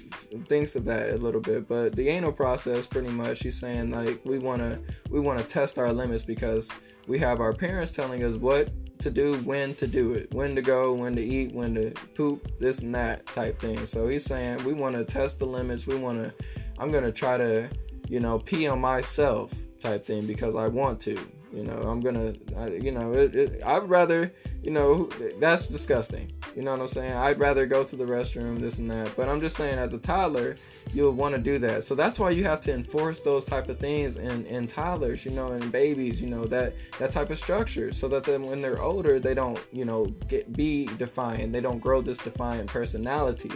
[0.47, 1.67] thinks of that a little bit.
[1.67, 5.93] But the anal process, pretty much, he's saying like we wanna we wanna test our
[5.93, 6.71] limits because
[7.07, 10.61] we have our parents telling us what to do, when to do it, when to
[10.61, 13.85] go, when to eat, when to poop, this and that type thing.
[13.85, 15.87] So he's saying we want to test the limits.
[15.87, 16.45] We want to,
[16.77, 17.69] I'm going to try to,
[18.07, 21.17] you know, pee on myself type thing because I want to.
[21.53, 25.05] You know, I'm gonna, I, you know, it, it, I'd rather, you know,
[25.39, 26.31] that's disgusting.
[26.55, 27.13] You know what I'm saying?
[27.13, 29.15] I'd rather go to the restroom, this and that.
[29.15, 30.57] But I'm just saying, as a toddler,
[30.93, 31.85] you'll want to do that.
[31.85, 35.31] So that's why you have to enforce those type of things in, in toddlers, you
[35.31, 38.81] know, and babies, you know, that that type of structure, so that then when they're
[38.81, 41.53] older, they don't, you know, get be defiant.
[41.53, 43.51] They don't grow this defiant personality.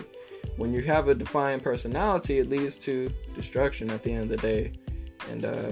[0.55, 4.37] When you have a defiant personality, it leads to destruction at the end of the
[4.37, 4.73] day,
[5.29, 5.43] and.
[5.43, 5.71] uh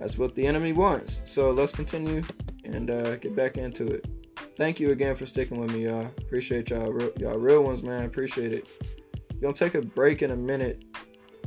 [0.00, 1.20] that's what the enemy wants.
[1.24, 2.24] So let's continue
[2.64, 4.06] and uh, get back into it.
[4.56, 6.06] Thank you again for sticking with me, y'all.
[6.18, 8.04] Appreciate y'all, y'all real ones, man.
[8.04, 8.68] Appreciate it.
[9.34, 10.84] We're gonna take a break in a minute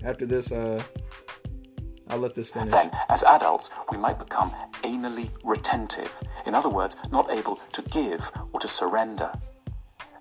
[0.04, 0.52] after this.
[0.52, 0.84] Uh,
[2.10, 2.72] I'll let this finish.
[2.72, 4.52] Then, as adults, we might become
[4.84, 6.22] anally retentive.
[6.46, 9.32] In other words, not able to give or to surrender.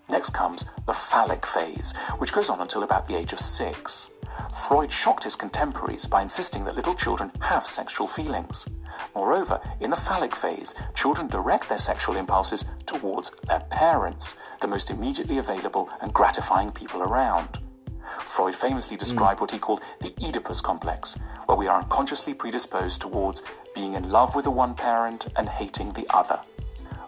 [0.09, 4.11] Next comes the phallic phase, which goes on until about the age of six.
[4.55, 8.67] Freud shocked his contemporaries by insisting that little children have sexual feelings.
[9.15, 14.91] Moreover, in the phallic phase, children direct their sexual impulses towards their parents, the most
[14.91, 17.59] immediately available and gratifying people around.
[18.19, 19.43] Freud famously described mm.
[19.43, 23.43] what he called the Oedipus complex, where we are unconsciously predisposed towards
[23.75, 26.41] being in love with the one parent and hating the other.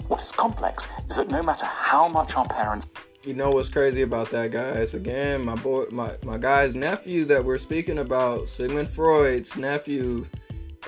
[0.08, 2.86] What is complex is that no matter how much our parents
[3.26, 4.94] you know what's crazy about that, guys?
[4.94, 10.26] Again, my boy, my my guy's nephew that we're speaking about, Sigmund Freud's nephew,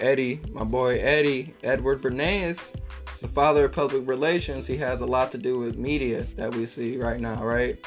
[0.00, 2.74] Eddie, my boy Eddie, Edward Bernays,
[3.14, 4.66] is the father of public relations.
[4.66, 7.78] He has a lot to do with media that we see right now, right?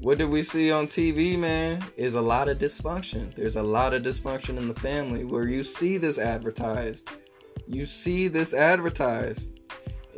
[0.00, 1.84] What did we see on TV, man?
[1.96, 3.34] Is a lot of dysfunction.
[3.34, 7.10] There's a lot of dysfunction in the family where you see this advertised.
[7.66, 9.59] You see this advertised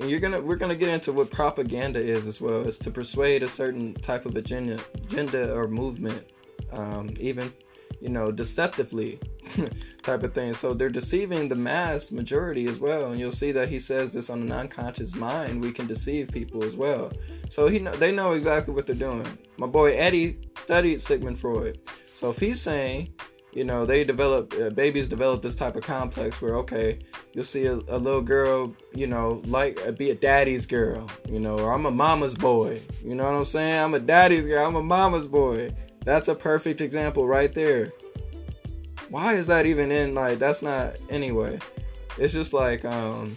[0.00, 3.42] and you're gonna we're gonna get into what propaganda is as well is to persuade
[3.42, 6.26] a certain type of agenda agenda or movement
[6.72, 7.52] um, even
[8.00, 9.20] you know deceptively
[10.02, 10.54] type of thing.
[10.54, 13.10] So they're deceiving the mass majority as well.
[13.10, 15.62] And you'll see that he says this on an unconscious mind.
[15.62, 17.12] We can deceive people as well.
[17.48, 19.38] So he know, they know exactly what they're doing.
[19.56, 21.78] My boy eddie studied sigmund freud.
[22.14, 23.12] So if he's saying
[23.52, 26.98] you know they develop uh, babies develop this type of complex where okay
[27.32, 31.38] you'll see a, a, little girl you know like uh, be a daddy's girl you
[31.38, 34.66] know or i'm a mama's boy you know what i'm saying i'm a daddy's girl
[34.66, 35.72] i'm a mama's boy
[36.04, 37.92] that's a perfect example right there
[39.10, 41.58] why is that even in like that's not anyway
[42.18, 43.36] it's just like um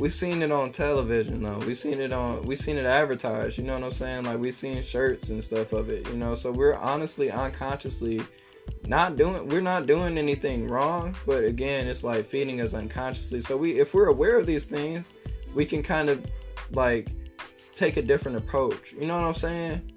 [0.00, 1.58] we've seen it on television though.
[1.58, 3.58] we've seen it on we've seen it advertised.
[3.58, 4.24] You know what I'm saying?
[4.24, 6.08] Like we've seen shirts and stuff of it.
[6.08, 8.22] You know, so we're honestly unconsciously
[8.86, 13.40] not doing we're not doing anything wrong but again it's like feeding us unconsciously.
[13.40, 15.14] So we if we're aware of these things
[15.54, 16.24] we can kind of
[16.72, 17.12] like
[17.74, 18.92] take a different approach.
[18.92, 19.92] You know what i'm saying?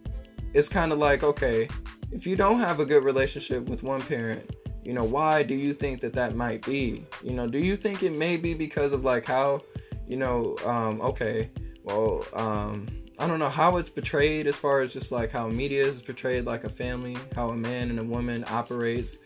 [0.53, 1.67] It's kind of like okay
[2.11, 5.73] if you don't have a good relationship with one parent you know why do you
[5.73, 7.05] think that that might be?
[7.23, 9.61] You know do you think it may be because of like how
[10.07, 11.49] you know um okay
[11.83, 12.87] well um
[13.19, 16.45] I don't know how it's portrayed as far as just like how media is portrayed
[16.45, 19.19] like a family, how a man and a woman operates,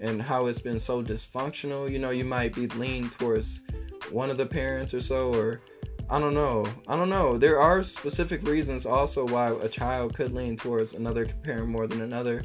[0.00, 1.90] and how it's been so dysfunctional.
[1.90, 3.62] You know, you might be leaned towards
[4.10, 5.60] one of the parents or so, or
[6.08, 6.66] I don't know.
[6.86, 7.38] I don't know.
[7.38, 12.02] There are specific reasons also why a child could lean towards another parent more than
[12.02, 12.44] another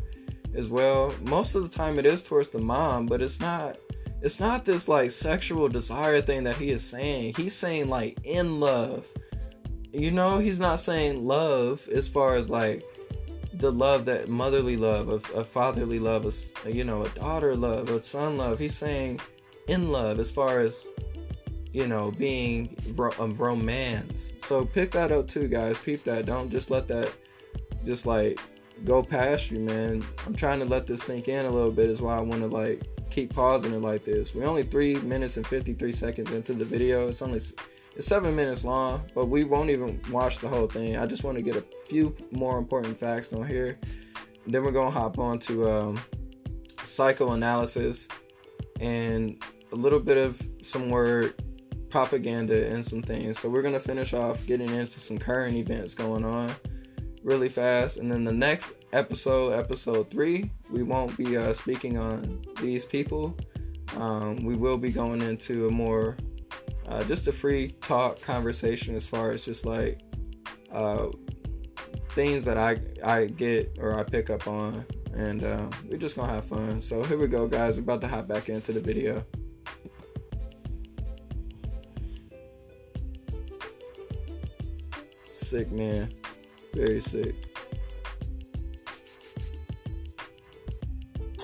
[0.55, 1.13] as well.
[1.21, 3.77] Most of the time it is towards the mom, but it's not
[4.21, 7.35] it's not this like sexual desire thing that he is saying.
[7.37, 9.07] He's saying like in love
[9.97, 12.83] you know, he's not saying love as far as like
[13.53, 16.25] the love that motherly love, a, a fatherly love,
[16.65, 18.59] a, you know, a daughter love, a son love.
[18.59, 19.19] He's saying
[19.67, 20.87] in love as far as
[21.73, 24.33] you know being a um, romance.
[24.39, 25.79] So pick that up too, guys.
[25.79, 26.25] Peep that.
[26.25, 27.11] Don't just let that
[27.83, 28.39] just like
[28.85, 30.05] go past you, man.
[30.25, 31.89] I'm trying to let this sink in a little bit.
[31.89, 34.35] Is why I want to like keep pausing it like this.
[34.35, 37.07] We're only three minutes and 53 seconds into the video.
[37.07, 37.39] It's only
[37.97, 40.97] it's seven minutes long, but we won't even watch the whole thing.
[40.97, 43.79] I just want to get a few more important facts on here.
[44.45, 45.99] Then we're gonna hop on to um,
[46.85, 48.07] psychoanalysis
[48.79, 51.41] and a little bit of some word
[51.89, 53.39] propaganda and some things.
[53.39, 56.53] So we're gonna finish off getting into some current events going on
[57.23, 62.43] really fast, and then the next episode, episode three, we won't be uh, speaking on
[62.61, 63.35] these people.
[63.95, 66.15] Um, we will be going into a more
[66.87, 70.01] uh, just a free talk conversation as far as just like
[70.71, 71.07] uh,
[72.11, 76.31] things that I I get or I pick up on, and uh, we're just gonna
[76.31, 76.81] have fun.
[76.81, 77.75] So here we go, guys.
[77.77, 79.25] We're about to hop back into the video.
[85.31, 86.13] Sick man,
[86.73, 87.35] very sick.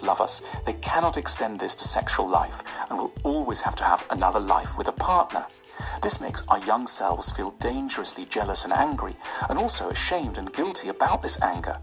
[0.03, 4.05] Love us, they cannot extend this to sexual life and will always have to have
[4.09, 5.45] another life with a partner.
[6.01, 9.15] This makes our young selves feel dangerously jealous and angry,
[9.49, 11.79] and also ashamed and guilty about this anger.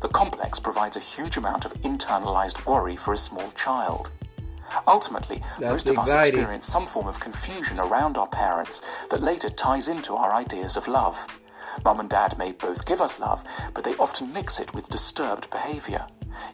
[0.00, 4.10] The complex provides a huge amount of internalized worry for a small child.
[4.86, 9.50] Ultimately, That's most of us experience some form of confusion around our parents that later
[9.50, 11.26] ties into our ideas of love.
[11.84, 13.44] Mum and Dad may both give us love,
[13.74, 16.06] but they often mix it with disturbed behavior.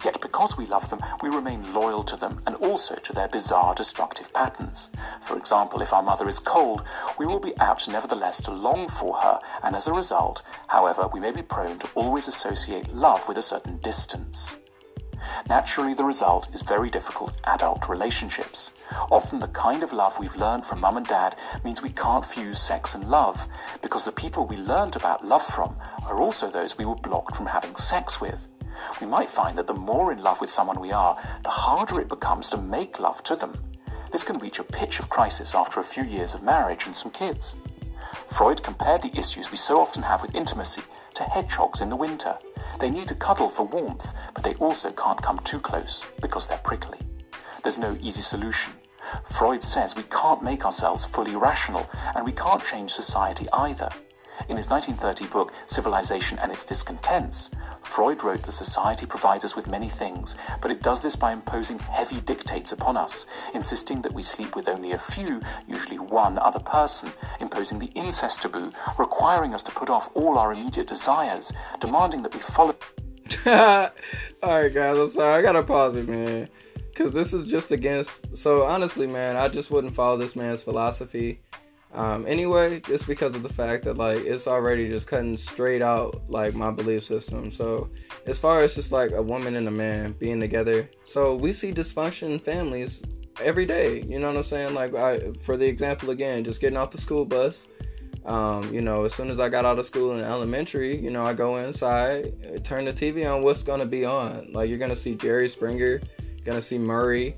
[0.05, 3.75] Yet because we love them, we remain loyal to them and also to their bizarre
[3.75, 4.91] destructive patterns.
[5.23, 6.83] For example, if our mother is cold,
[7.19, 11.21] we will be apt nevertheless to long for her, and as a result, however, we
[11.21, 14.57] may be prone to always associate love with a certain distance.
[15.49, 18.73] Naturally, the result is very difficult adult relationships.
[19.11, 22.61] Often, the kind of love we've learned from mum and dad means we can't fuse
[22.61, 23.49] sex and love,
[23.83, 27.47] because the people we learned about love from are also those we were blocked from
[27.47, 28.47] having sex with
[29.01, 32.09] we might find that the more in love with someone we are, the harder it
[32.09, 33.55] becomes to make love to them.
[34.13, 37.11] This can reach a pitch of crisis after a few years of marriage and some
[37.11, 37.57] kids.
[38.27, 40.83] Freud compared the issues we so often have with intimacy
[41.15, 42.37] to hedgehogs in the winter.
[42.79, 46.59] They need to cuddle for warmth, but they also can't come too close because they're
[46.59, 46.99] prickly.
[47.63, 48.73] There's no easy solution.
[49.25, 53.89] Freud says we can't make ourselves fully rational, and we can't change society either.
[54.49, 57.51] In his 1930 book, Civilization and Its Discontents,
[57.83, 61.79] Freud wrote that society provides us with many things, but it does this by imposing
[61.79, 66.61] heavy dictates upon us, insisting that we sleep with only a few, usually one other
[66.61, 72.23] person, imposing the incest taboo, requiring us to put off all our immediate desires, demanding
[72.23, 72.77] that we follow.
[73.47, 75.39] Alright, guys, I'm sorry.
[75.39, 76.49] I gotta pause it, man.
[76.89, 78.37] Because this is just against.
[78.37, 81.41] So, honestly, man, I just wouldn't follow this man's philosophy
[81.93, 86.23] um, anyway, just because of the fact that like it's already just cutting straight out
[86.29, 87.51] like my belief system.
[87.51, 87.89] So
[88.27, 91.73] as far as just like a woman and a man being together, so we see
[91.73, 93.03] dysfunction in families
[93.41, 94.03] every day.
[94.03, 94.75] You know what I'm saying?
[94.75, 97.69] Like I, for the example again, just getting off the school bus.
[98.25, 101.25] Um, you know, as soon as I got out of school in elementary, you know,
[101.25, 103.43] I go inside, turn the TV on.
[103.43, 104.51] What's gonna be on?
[104.53, 106.03] Like you're gonna see Jerry Springer,
[106.45, 107.37] gonna see Maury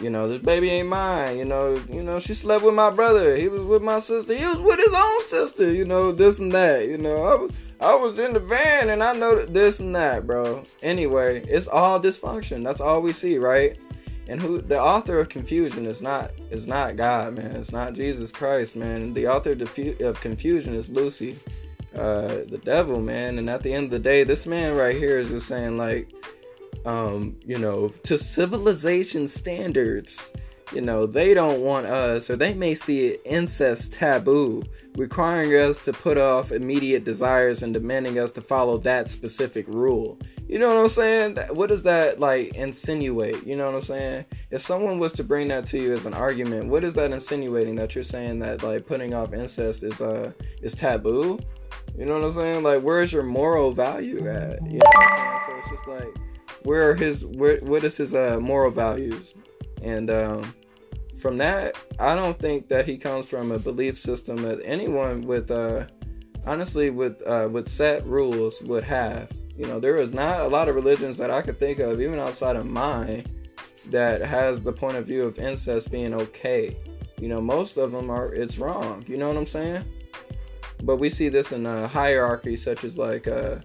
[0.00, 1.38] you know, this baby ain't mine.
[1.38, 3.36] You know, you know, she slept with my brother.
[3.36, 4.34] He was with my sister.
[4.34, 5.72] He was with his own sister.
[5.72, 6.88] You know, this and that.
[6.88, 10.26] You know, I was I was in the van and I know this and that,
[10.26, 10.64] bro.
[10.82, 12.64] Anyway, it's all dysfunction.
[12.64, 13.78] That's all we see, right?
[14.26, 17.52] And who the author of confusion is not is not God, man.
[17.56, 19.14] It's not Jesus Christ, man.
[19.14, 21.38] The author of confusion is Lucy,
[21.94, 23.38] uh, the devil, man.
[23.38, 26.12] And at the end of the day, this man right here is just saying like,
[26.84, 30.32] um, you know, to civilization standards,
[30.72, 34.62] you know, they don't want us, or they may see it incest taboo,
[34.96, 40.18] requiring us to put off immediate desires and demanding us to follow that specific rule.
[40.46, 41.38] You know what I'm saying?
[41.50, 43.46] What does that like insinuate?
[43.46, 44.24] You know what I'm saying?
[44.50, 47.76] If someone was to bring that to you as an argument, what is that insinuating?
[47.76, 51.38] That you're saying that like putting off incest is uh is taboo?
[51.98, 52.62] You know what I'm saying?
[52.62, 54.62] Like where's your moral value at?
[54.64, 55.40] You know what I'm saying?
[55.46, 56.27] So it's just like
[56.64, 59.34] where are his where what is his uh moral values?
[59.82, 60.54] And um
[61.20, 65.50] from that, I don't think that he comes from a belief system that anyone with
[65.50, 65.86] uh
[66.46, 70.68] honestly with uh with set rules would have you know, there is not a lot
[70.68, 73.26] of religions that I could think of, even outside of mine,
[73.86, 76.76] that has the point of view of incest being okay.
[77.18, 79.04] You know, most of them are it's wrong.
[79.08, 79.84] You know what I'm saying?
[80.84, 83.56] But we see this in a hierarchy such as like uh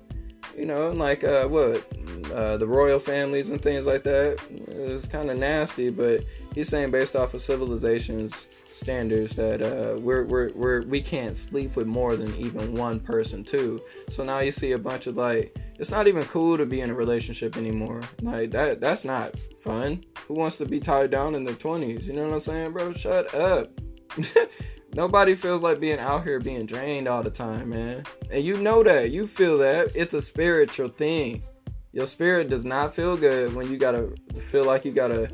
[0.58, 1.86] you know, like uh what
[2.34, 4.40] uh the royal families and things like that.
[4.68, 6.24] It's kind of nasty, but
[6.54, 11.76] he's saying based off of civilizations standards that uh, we're, we're, we're, we can't sleep
[11.76, 13.82] with more than even one person too.
[14.10, 16.90] So now you see a bunch of like, it's not even cool to be in
[16.90, 18.02] a relationship anymore.
[18.22, 20.04] Like that, that's not fun.
[20.28, 22.08] Who wants to be tied down in their twenties?
[22.08, 22.94] You know what I'm saying, bro?
[22.94, 23.72] Shut up.
[24.96, 28.04] Nobody feels like being out here being drained all the time, man.
[28.30, 29.12] And you know that.
[29.12, 29.96] You feel that.
[29.96, 31.44] It's a spiritual thing.
[31.92, 34.14] Your spirit does not feel good when you gotta
[34.50, 35.30] feel like you gotta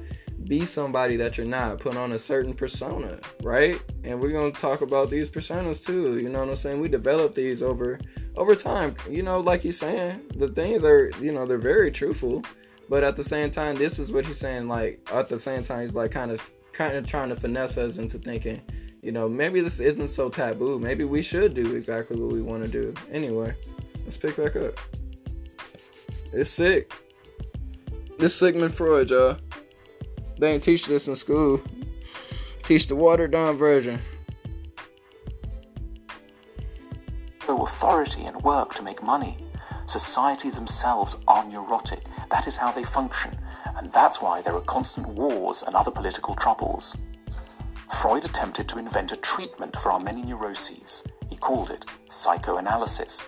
[0.46, 1.80] be somebody that you're not.
[1.80, 3.82] Put on a certain persona, right?
[4.04, 6.20] And we're gonna talk about these personas too.
[6.20, 6.80] You know what I'm saying?
[6.80, 8.00] We develop these over
[8.36, 8.96] over time.
[9.10, 12.44] You know, like he's saying, the things are you know they're very truthful,
[12.90, 14.68] but at the same time, this is what he's saying.
[14.68, 16.42] Like at the same time, he's like kind of
[16.72, 18.62] kind of trying to finesse us into thinking,
[19.02, 20.80] you know, maybe this isn't so taboo.
[20.80, 22.94] Maybe we should do exactly what we want to do.
[23.12, 23.56] Anyway,
[24.04, 24.78] let's pick back up.
[26.34, 26.94] It's sick.
[28.18, 29.38] This Sigmund Freud, y'all.
[30.38, 31.62] They ain't teach this in school.
[32.64, 34.00] Teach the watered down version.
[37.48, 39.38] Authority and work to make money.
[39.86, 42.02] Society themselves are neurotic.
[42.30, 43.38] That is how they function,
[43.78, 46.98] and that's why there are constant wars and other political troubles.
[47.92, 51.04] Freud attempted to invent a treatment for our many neuroses.
[51.30, 53.28] He called it psychoanalysis.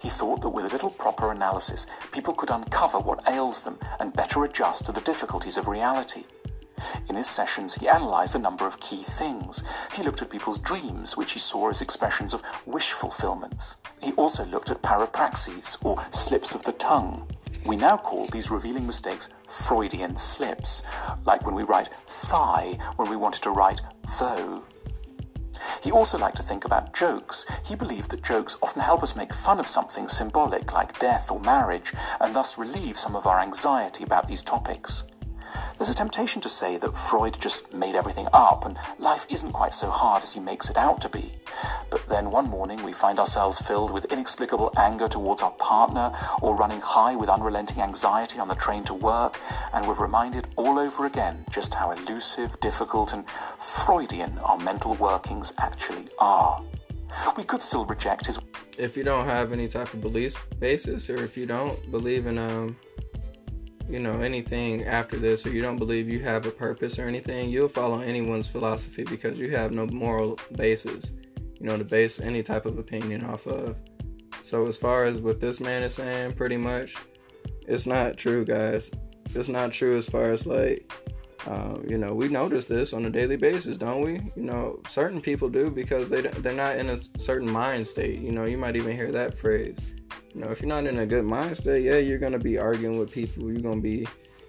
[0.00, 4.12] He thought that with a little proper analysis, people could uncover what ails them and
[4.12, 6.24] better adjust to the difficulties of reality.
[7.08, 9.62] In his sessions, he analysed a number of key things.
[9.94, 13.76] He looked at people's dreams, which he saw as expressions of wish fulfillments.
[14.00, 17.28] He also looked at parapraxes, or slips of the tongue.
[17.64, 20.82] We now call these revealing mistakes Freudian slips,
[21.24, 23.80] like when we write thigh when we wanted to write
[24.18, 24.64] though.
[25.82, 27.44] He also liked to think about jokes.
[27.64, 31.40] He believed that jokes often help us make fun of something symbolic like death or
[31.40, 35.04] marriage, and thus relieve some of our anxiety about these topics.
[35.76, 39.72] There's a temptation to say that Freud just made everything up and life isn't quite
[39.72, 41.34] so hard as he makes it out to be.
[41.90, 46.56] But then one morning we find ourselves filled with inexplicable anger towards our partner or
[46.56, 49.38] running high with unrelenting anxiety on the train to work,
[49.72, 53.24] and we're reminded all over again just how elusive, difficult, and
[53.58, 56.62] Freudian our mental workings actually are.
[57.36, 58.38] We could still reject his.
[58.76, 62.38] If you don't have any type of belief basis, or if you don't believe in
[62.38, 62.76] um,
[63.88, 67.48] you know anything after this or you don't believe you have a purpose or anything
[67.48, 71.12] you'll follow anyone's philosophy because you have no moral basis
[71.60, 73.76] you know to base any type of opinion off of.
[74.42, 76.94] So as far as what this man is saying pretty much
[77.66, 78.90] it's not true guys.
[79.34, 80.90] It's not true as far as like
[81.46, 84.14] um, you know we notice this on a daily basis don't we?
[84.36, 88.20] You know certain people do because they, they're not in a certain mind state.
[88.20, 89.78] You know you might even hear that phrase
[90.34, 93.10] you know, if you're not in a good mindset, yeah, you're gonna be arguing with
[93.10, 93.50] people.
[93.50, 94.06] You're gonna be,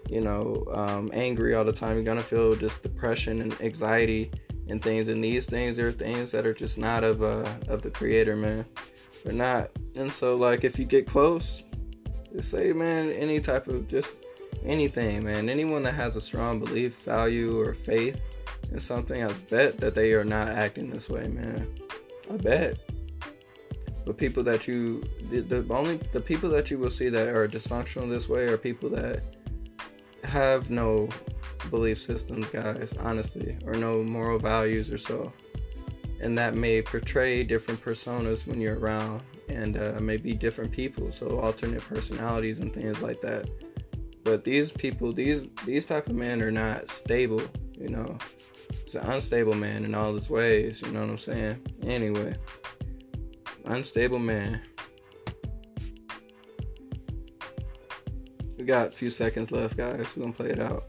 [0.09, 1.95] you know, um, angry all the time.
[1.95, 4.31] You're gonna feel just depression and anxiety
[4.67, 5.07] and things.
[5.07, 8.65] And these things are things that are just not of uh, of the creator, man.
[9.23, 9.71] They're not.
[9.95, 11.63] And so, like, if you get close,
[12.33, 14.23] just say, man, any type of just
[14.63, 15.49] anything, man.
[15.49, 18.19] Anyone that has a strong belief, value, or faith
[18.71, 21.67] in something, I bet that they are not acting this way, man.
[22.31, 22.77] I bet
[24.09, 27.47] the people that you the, the only the people that you will see that are
[27.47, 29.21] dysfunctional this way are people that
[30.23, 31.07] have no
[31.69, 35.31] belief systems guys honestly or no moral values or so
[36.21, 41.39] and that may portray different personas when you're around and uh, maybe different people so
[41.39, 43.49] alternate personalities and things like that
[44.29, 47.41] but these people, these these type of men are not stable.
[47.77, 48.17] You know,
[48.69, 50.81] it's an unstable man in all his ways.
[50.81, 51.65] You know what I'm saying?
[51.83, 52.35] Anyway,
[53.69, 54.61] unstable man.
[58.57, 60.15] We got a few seconds left, guys.
[60.15, 60.85] We're gonna play it out.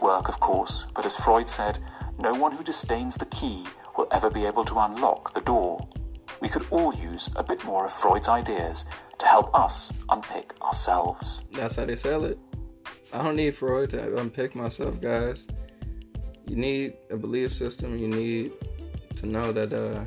[0.00, 1.78] Work, of course, but as Freud said,
[2.18, 3.64] no one who disdains the key
[3.96, 5.86] will ever be able to unlock the door.
[6.40, 8.84] We could all use a bit more of Freud's ideas
[9.18, 11.44] to help us unpick ourselves.
[11.50, 12.38] That's how they sell it.
[13.12, 15.48] I don't need Freud to unpick myself, guys.
[16.48, 17.98] You need a belief system.
[17.98, 18.52] You need
[19.16, 20.04] to know that uh,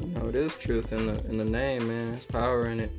[0.00, 2.14] you know it is truth in the in the name, man.
[2.14, 2.90] It's power in it.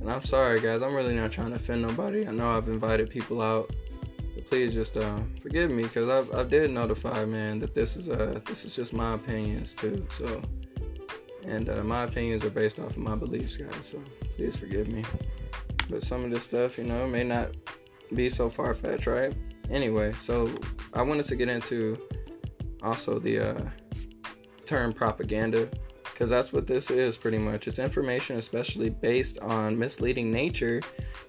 [0.00, 0.82] And I'm sorry, guys.
[0.82, 2.26] I'm really not trying to offend nobody.
[2.26, 3.70] I know I've invited people out
[4.34, 8.08] But please just uh, forgive me because I, I did notify man that this is
[8.08, 10.06] uh this is just my opinions too.
[10.10, 10.42] So,
[11.44, 13.86] and uh, my opinions are based off of my beliefs, guys.
[13.86, 14.02] So
[14.36, 15.04] please forgive me.
[15.88, 17.50] But some of this stuff, you know, may not
[18.14, 19.34] be so far fetched, right?
[19.70, 20.50] Anyway, so
[20.94, 21.98] I wanted to get into
[22.82, 23.60] also the uh,
[24.64, 25.68] term propaganda
[26.04, 27.68] because that's what this is pretty much.
[27.68, 30.80] It's information, especially based on misleading nature,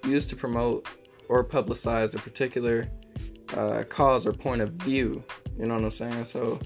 [0.04, 0.88] used to promote
[1.28, 2.88] or publicize a particular
[3.54, 5.22] uh, cause or point of view.
[5.58, 6.24] You know what I'm saying?
[6.24, 6.58] So,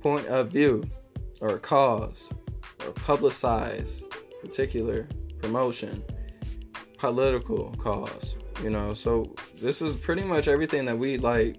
[0.00, 0.82] point of view
[1.40, 2.30] or cause
[2.84, 4.02] or publicize
[4.40, 5.08] particular
[5.40, 6.02] promotion,
[6.98, 8.38] political cause.
[8.62, 11.56] You know, so this is pretty much everything that we like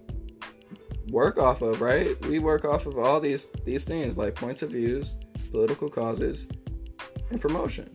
[1.10, 2.20] work off of, right?
[2.26, 5.16] We work off of all these these things like points of views,
[5.52, 6.48] political causes,
[7.30, 7.90] and promotion.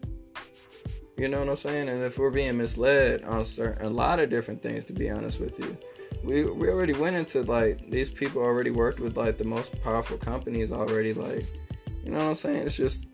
[1.17, 1.89] You know what I'm saying?
[1.89, 5.41] And if we're being misled on certain, a lot of different things, to be honest
[5.41, 5.77] with you,
[6.23, 10.19] we we already went into like these people already worked with like the most powerful
[10.19, 11.47] companies already like
[12.05, 13.07] you know what I'm saying it's just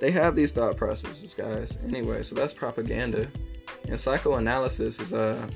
[0.00, 3.28] they have these thought processes guys anyway so that's propaganda
[3.88, 5.46] and psychoanalysis is uh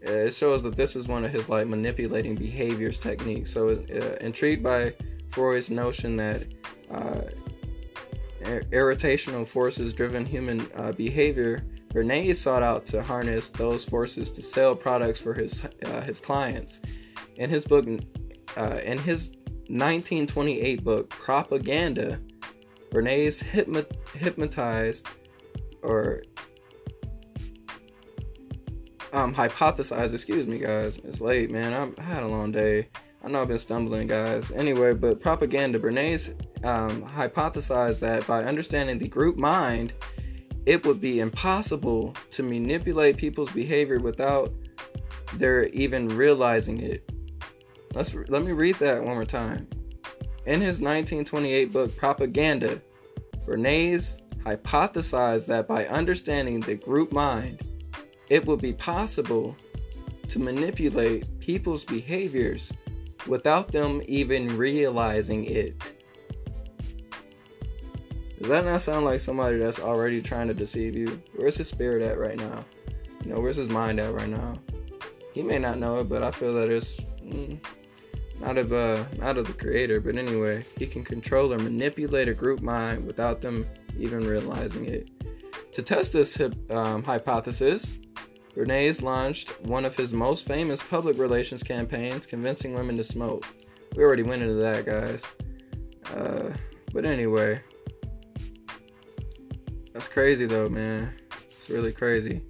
[0.00, 4.62] it shows that this is one of his like manipulating behaviors techniques so uh, intrigued
[4.62, 4.92] by
[5.28, 6.46] Freud's notion that
[6.90, 7.22] uh,
[8.72, 14.76] irritational forces driven human uh, behavior Bernays sought out to harness those forces to sell
[14.76, 16.80] products for his uh, his clients.
[17.36, 17.86] In his book,
[18.56, 19.30] uh, in his
[19.68, 22.20] 1928 book Propaganda,
[22.90, 25.06] Bernays hypno- hypnotized
[25.82, 26.22] or
[29.12, 30.14] um, hypothesized.
[30.14, 30.98] Excuse me, guys.
[31.04, 31.72] It's late, man.
[31.72, 32.88] I'm, i had a long day.
[33.22, 34.52] I know I've been stumbling, guys.
[34.52, 35.78] Anyway, but propaganda.
[35.78, 36.30] Bernays
[36.64, 39.92] um, hypothesized that by understanding the group mind
[40.68, 44.52] it would be impossible to manipulate people's behavior without
[45.34, 47.10] their even realizing it.
[47.94, 49.66] Let's let me read that one more time.
[50.44, 52.82] In his 1928 book Propaganda,
[53.46, 57.62] Bernays hypothesized that by understanding the group mind,
[58.28, 59.56] it would be possible
[60.28, 62.72] to manipulate people's behaviors
[63.26, 65.94] without them even realizing it.
[68.38, 71.20] Does that not sound like somebody that's already trying to deceive you?
[71.34, 72.64] Where's his spirit at right now?
[73.24, 74.58] You know, where's his mind at right now?
[75.32, 77.58] He may not know it, but I feel that it's mm,
[78.40, 80.00] not of uh, not of the creator.
[80.00, 83.66] But anyway, he can control or manipulate a group mind without them
[83.98, 85.08] even realizing it.
[85.72, 86.40] To test this
[86.70, 87.98] um, hypothesis,
[88.54, 93.46] Bernays launched one of his most famous public relations campaigns, convincing women to smoke.
[93.94, 95.24] We already went into that, guys.
[96.14, 96.54] Uh,
[96.92, 97.60] but anyway,
[99.92, 101.14] that's crazy though, man.
[101.50, 102.42] It's really crazy.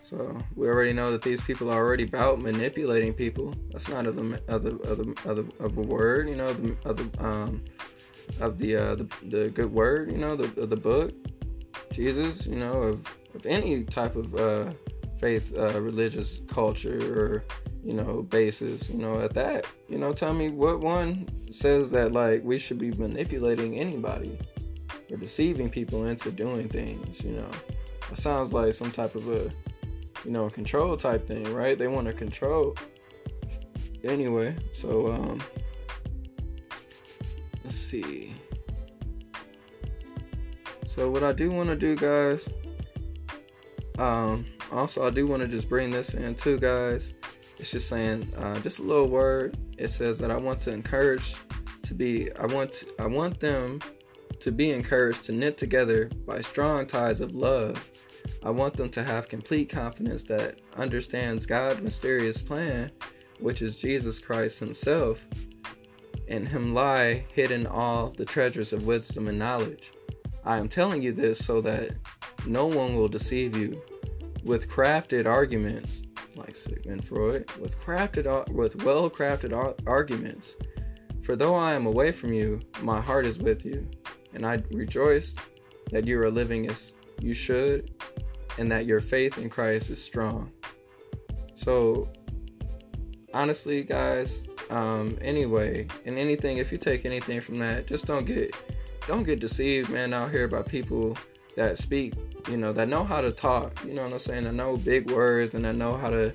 [0.00, 3.54] So we already know that these people are already about manipulating people.
[3.72, 6.52] That's not of the of the of the of, the, of a word, you know,
[6.52, 7.64] the, of the um
[8.40, 11.12] of the uh the, the good word, you know, the the book,
[11.94, 14.72] Jesus, you know, of of any type of uh
[15.20, 17.44] faith, uh, religious culture or
[17.84, 22.10] you know basis, you know, at that, you know, tell me what one says that
[22.12, 24.36] like we should be manipulating anybody
[25.08, 27.50] or deceiving people into doing things, you know.
[28.10, 29.50] It sounds like some type of a,
[30.24, 31.78] you know, control type thing, right?
[31.78, 32.76] They want to control.
[34.02, 35.40] Anyway, so um
[37.62, 38.34] let's see.
[40.94, 42.48] So what I do want to do, guys,
[43.98, 47.14] um also I do want to just bring this in too, guys.
[47.58, 49.58] It's just saying uh, just a little word.
[49.76, 51.34] It says that I want to encourage
[51.82, 53.80] to be I want I want them
[54.38, 57.90] to be encouraged to knit together by strong ties of love.
[58.44, 62.92] I want them to have complete confidence that understands God's mysterious plan,
[63.40, 65.26] which is Jesus Christ Himself,
[66.28, 69.92] in him lie hidden all the treasures of wisdom and knowledge.
[70.44, 71.92] I am telling you this so that
[72.46, 73.80] no one will deceive you
[74.44, 76.02] with crafted arguments,
[76.36, 80.56] like Sigmund Freud, with crafted with well-crafted arguments.
[81.22, 83.88] For though I am away from you, my heart is with you,
[84.34, 85.34] and I rejoice
[85.90, 87.94] that you are living as you should,
[88.58, 90.52] and that your faith in Christ is strong.
[91.54, 92.08] So,
[93.32, 98.54] honestly, guys, um, anyway, and anything, if you take anything from that, just don't get
[99.06, 101.16] don't get deceived, man, out here by people
[101.56, 102.14] that speak,
[102.48, 103.84] you know, that know how to talk.
[103.84, 104.44] You know what I'm saying?
[104.44, 106.34] That know big words and that know how to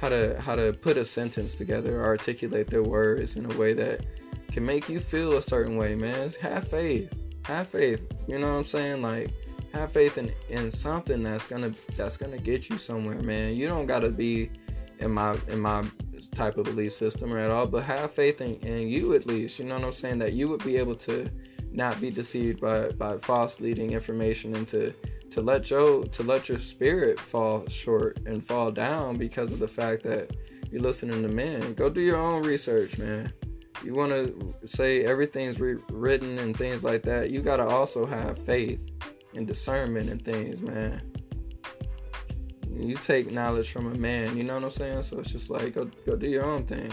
[0.00, 4.06] how to how to put a sentence together, articulate their words in a way that
[4.50, 6.30] can make you feel a certain way, man.
[6.40, 7.12] Have faith.
[7.44, 8.10] Have faith.
[8.26, 9.02] You know what I'm saying?
[9.02, 9.30] Like
[9.72, 13.54] have faith in, in something that's gonna that's gonna get you somewhere, man.
[13.54, 14.50] You don't gotta be
[14.98, 15.84] in my in my
[16.32, 19.58] type of belief system or at all, but have faith in, in you at least.
[19.58, 20.18] You know what I'm saying?
[20.18, 21.30] That you would be able to
[21.72, 24.92] not be deceived by, by false leading information and to,
[25.30, 29.68] to let your to let your spirit fall short and fall down because of the
[29.68, 30.36] fact that
[30.70, 31.74] you're listening to men.
[31.74, 33.32] Go do your own research, man.
[33.84, 37.30] You want to say everything's re- written and things like that.
[37.30, 38.80] You got to also have faith
[39.34, 41.00] and discernment and things, man
[42.80, 45.02] you take knowledge from a man, you know what I'm saying?
[45.02, 46.90] So it's just like go go do your own thing.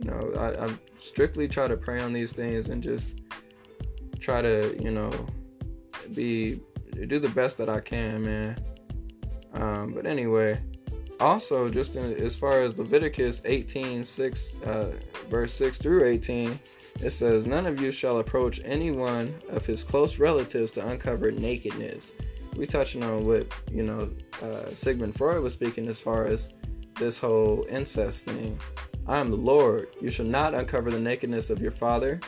[0.00, 3.16] You know, I, I strictly try to pray on these things and just
[4.26, 5.12] try to, you know,
[6.14, 6.60] be
[7.06, 8.58] do the best that I can, man.
[9.54, 10.60] Um, but anyway,
[11.20, 14.92] also just in, as far as Leviticus 18, 6, uh,
[15.28, 16.58] verse 6 through 18,
[17.00, 21.30] it says, None of you shall approach any one of his close relatives to uncover
[21.30, 22.14] nakedness
[22.56, 24.10] we touching on what you know
[24.42, 26.50] uh, Sigmund Freud was speaking as far as
[26.98, 28.58] this whole incest thing.
[29.06, 29.88] I am the Lord.
[30.00, 32.20] You shall not uncover the nakedness of your father,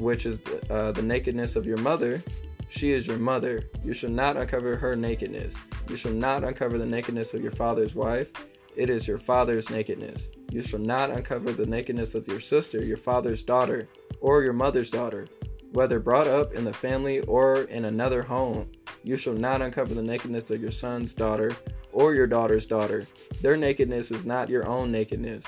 [0.00, 2.22] which is the, uh, the nakedness of your mother.
[2.68, 3.64] She is your mother.
[3.84, 5.54] You shall not uncover her nakedness.
[5.88, 8.30] You shall not uncover the nakedness of your father's wife.
[8.76, 10.28] It is your father's nakedness.
[10.50, 13.88] You shall not uncover the nakedness of your sister, your father's daughter,
[14.20, 15.26] or your mother's daughter,
[15.72, 18.70] whether brought up in the family or in another home.
[19.02, 21.56] You shall not uncover the nakedness of your son's daughter
[21.92, 23.06] or your daughter's daughter.
[23.40, 25.44] Their nakedness is not your own nakedness.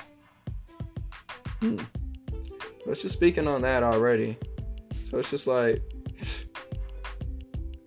[1.61, 1.79] Hmm.
[2.85, 4.37] Let's just speaking on that already.
[5.09, 5.81] So it's just like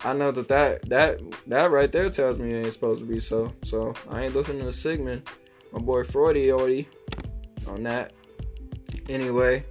[0.01, 3.19] I know that that that that right there tells me it ain't supposed to be
[3.19, 3.53] so.
[3.63, 5.27] So I ain't listening to Sigmund,
[5.71, 6.87] my boy Freudy already
[7.67, 8.13] on that.
[9.09, 9.65] Anyway,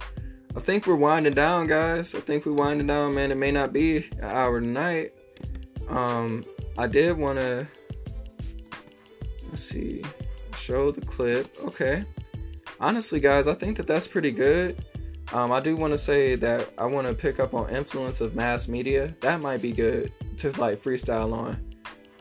[0.55, 2.15] I think we're winding down, guys.
[2.15, 3.31] I think we're winding down, man.
[3.31, 5.13] It may not be an hour tonight,
[5.89, 6.43] um,
[6.77, 7.67] I did want to
[9.49, 10.03] let's see,
[10.57, 11.47] show the clip.
[11.63, 12.03] Okay.
[12.79, 14.83] Honestly, guys, I think that that's pretty good.
[15.33, 18.35] Um, I do want to say that I want to pick up on influence of
[18.35, 19.13] mass media.
[19.21, 21.57] That might be good to like freestyle on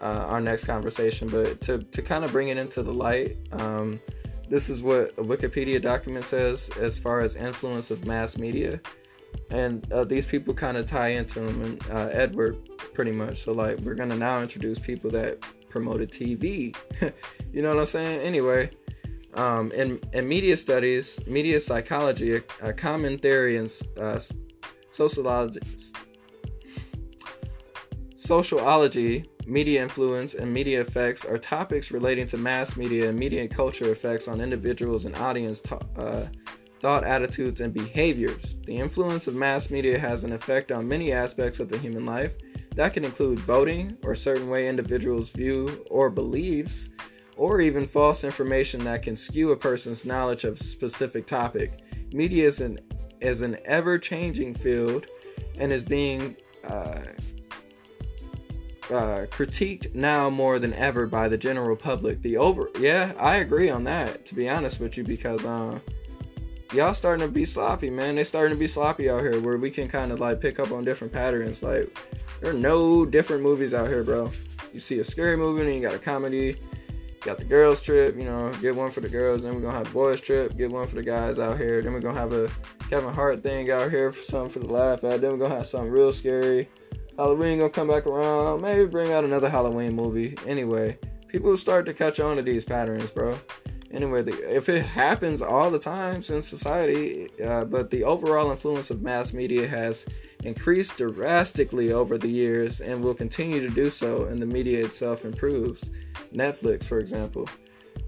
[0.00, 3.36] uh, our next conversation, but to to kind of bring it into the light.
[3.52, 4.00] Um,
[4.48, 8.80] this is what a Wikipedia document says as far as influence of mass media
[9.50, 12.56] and uh, these people kind of tie into him and uh, Edward
[12.92, 13.42] pretty much.
[13.42, 16.76] So like we're gonna now introduce people that promoted TV.
[17.52, 18.20] you know what I'm saying?
[18.20, 18.70] Anyway,
[19.36, 23.68] um, in in media studies, media psychology, a, a common theory in
[24.00, 24.20] uh,
[24.90, 25.60] sociology,
[28.16, 33.90] sociology, media influence, and media effects are topics relating to mass media and media culture
[33.90, 35.62] effects on individuals and audience.
[35.96, 36.26] uh,
[36.84, 38.56] thought, attitudes, and behaviors.
[38.66, 42.34] The influence of mass media has an effect on many aspects of the human life.
[42.74, 46.90] That can include voting, or certain way individuals view or beliefs,
[47.36, 51.80] or even false information that can skew a person's knowledge of a specific topic.
[52.12, 52.78] Media is an,
[53.20, 55.06] is an ever changing field
[55.58, 57.00] and is being uh,
[58.90, 62.20] uh, critiqued now more than ever by the general public.
[62.22, 64.24] The over, yeah, I agree on that.
[64.26, 65.78] To be honest with you, because uh,
[66.72, 68.16] y'all starting to be sloppy, man.
[68.16, 70.70] They starting to be sloppy out here where we can kind of like pick up
[70.70, 71.62] on different patterns.
[71.62, 71.96] Like
[72.40, 74.30] there are no different movies out here, bro.
[74.72, 76.56] You see a scary movie and you got a comedy.
[77.24, 79.42] Got the girls trip, you know, get one for the girls.
[79.42, 81.80] Then we're gonna have boys trip, get one for the guys out here.
[81.80, 82.50] Then we're gonna have a
[82.90, 85.22] Kevin Hart thing out here for something for the laugh at.
[85.22, 86.68] Then we're gonna have something real scary.
[87.16, 88.60] Halloween gonna come back around.
[88.60, 90.36] Maybe bring out another Halloween movie.
[90.46, 90.98] Anyway,
[91.28, 93.38] people start to catch on to these patterns, bro
[93.90, 98.90] anyway, the, if it happens all the time in society, uh, but the overall influence
[98.90, 100.06] of mass media has
[100.44, 105.24] increased drastically over the years and will continue to do so, and the media itself
[105.24, 105.90] improves.
[106.32, 107.48] Netflix, for example.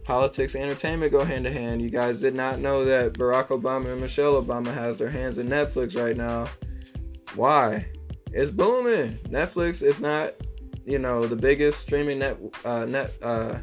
[0.04, 1.82] politics and entertainment go hand in hand.
[1.82, 5.48] You guys did not know that Barack Obama and Michelle Obama has their hands in
[5.48, 6.48] Netflix right now.
[7.34, 7.86] Why?
[8.32, 9.18] It's booming.
[9.28, 10.34] Netflix, if not,
[10.84, 13.58] you know, the biggest streaming net uh, net uh,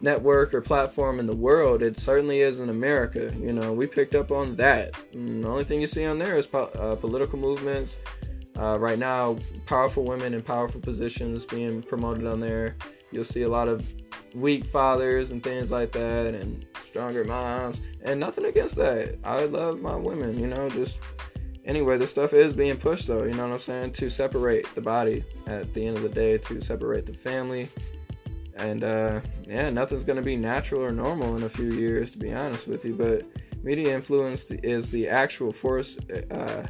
[0.00, 3.34] network or platform in the world, it certainly is in America.
[3.38, 4.94] You know, we picked up on that.
[5.12, 7.98] And the only thing you see on there is po- uh, political movements.
[8.58, 12.76] Uh, right now, powerful women in powerful positions being promoted on there.
[13.12, 13.88] You'll see a lot of
[14.34, 17.80] weak fathers and things like that, and stronger moms.
[18.02, 19.16] And nothing against that.
[19.22, 21.00] I love my women, you know, just
[21.64, 23.92] anyway, this stuff is being pushed though, you know what I'm saying?
[23.92, 27.68] To separate the body at the end of the day, to separate the family.
[28.58, 32.32] And uh, yeah, nothing's gonna be natural or normal in a few years, to be
[32.32, 32.94] honest with you.
[32.94, 33.24] But
[33.62, 35.98] media influence is the actual force
[36.30, 36.66] uh,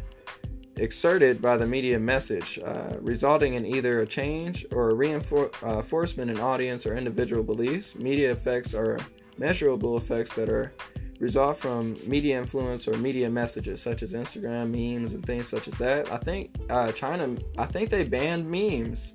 [0.76, 6.34] exerted by the media message, uh, resulting in either a change or a reinforcement uh,
[6.34, 7.94] in audience or individual beliefs.
[7.94, 8.98] Media effects are
[9.38, 10.72] measurable effects that are
[11.20, 15.74] result from media influence or media messages such as Instagram memes and things such as
[15.74, 16.10] that.
[16.12, 19.14] I think uh, China, I think they banned memes.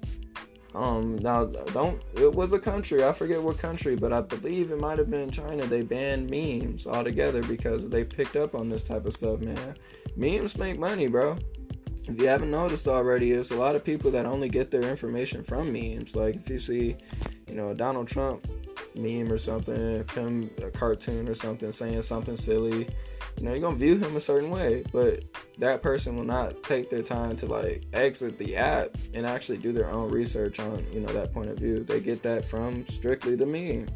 [0.75, 4.79] Um, now don't it was a country I forget what country, but I believe it
[4.79, 5.65] might have been China.
[5.65, 9.75] They banned memes altogether because they picked up on this type of stuff, man.
[10.15, 11.37] Memes make money, bro.
[12.07, 15.43] If you haven't noticed already, it's a lot of people that only get their information
[15.43, 16.15] from memes.
[16.15, 16.97] Like if you see,
[17.47, 18.45] you know, Donald Trump
[18.95, 22.87] meme or something, him a cartoon or something saying something silly,
[23.37, 24.83] you know, you're gonna view him a certain way.
[24.91, 25.23] But
[25.59, 29.71] that person will not take their time to like exit the app and actually do
[29.71, 31.83] their own research on, you know, that point of view.
[31.83, 33.87] They get that from strictly the meme.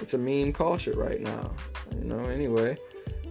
[0.00, 1.54] It's a meme culture right now.
[1.94, 2.78] You know, anyway.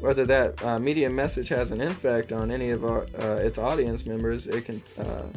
[0.04, 4.06] Whether that uh, media message has an effect on any of our, uh, its audience
[4.06, 5.28] members, it can uh,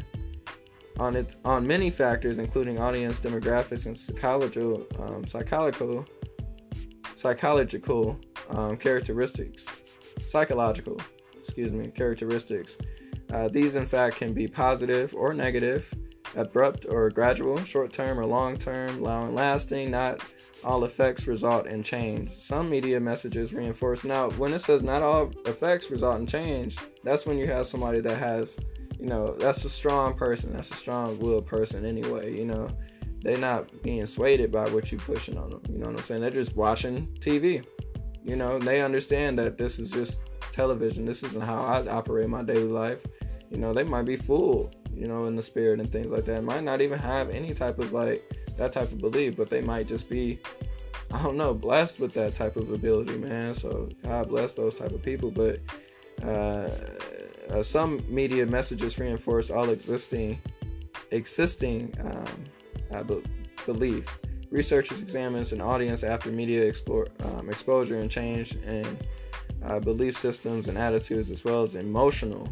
[0.99, 6.05] on its on many factors, including audience demographics and psychological um, psychological
[7.15, 8.19] psychological
[8.51, 9.69] um, characteristics,
[10.27, 11.01] psychological,
[11.39, 12.77] excuse me, characteristics.
[13.33, 15.95] Uh, these, in fact, can be positive or negative,
[16.35, 19.93] abrupt or gradual, short term or long term, long lasting.
[19.93, 20.21] Not
[20.65, 22.33] all effects result in change.
[22.33, 24.05] Some media messages reinforce.
[24.05, 28.01] Now, when it says not all effects result in change, that's when you have somebody
[28.01, 28.59] that has
[28.99, 30.53] you know, that's a strong person.
[30.53, 32.69] That's a strong willed person anyway, you know.
[33.21, 35.63] They're not being swayed by what you're pushing on them.
[35.69, 36.21] You know what I'm saying?
[36.21, 37.65] They're just watching TV.
[38.23, 40.21] You know, they understand that this is just
[40.53, 41.05] television.
[41.05, 43.05] This isn't how I operate my daily life.
[43.51, 46.43] You know, they might be fooled, you know, in the spirit and things like that.
[46.45, 49.87] Might not even have any type of like that type of belief, but they might
[49.87, 50.39] just be
[51.13, 53.55] I don't know, blessed with that type of ability, man.
[53.55, 55.31] So God bless those type of people.
[55.31, 55.61] But
[56.23, 56.71] uh,
[57.49, 60.41] uh, some media messages reinforce all existing
[61.13, 62.45] existing um,
[62.93, 63.23] uh, be-
[63.65, 64.19] belief.
[64.51, 68.99] Researchers examines an audience after media explore, um, exposure and change in
[69.65, 72.49] uh, belief systems and attitudes, as well as emotional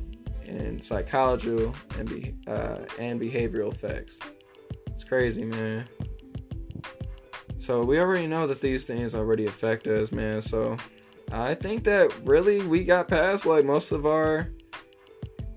[0.47, 4.21] and psychological and be, uh, and behavioral effects.
[4.95, 5.87] It's crazy, man.
[7.59, 10.41] So we already know that these things already affect us, man.
[10.41, 10.77] So
[11.33, 14.49] I think that really we got past like most of our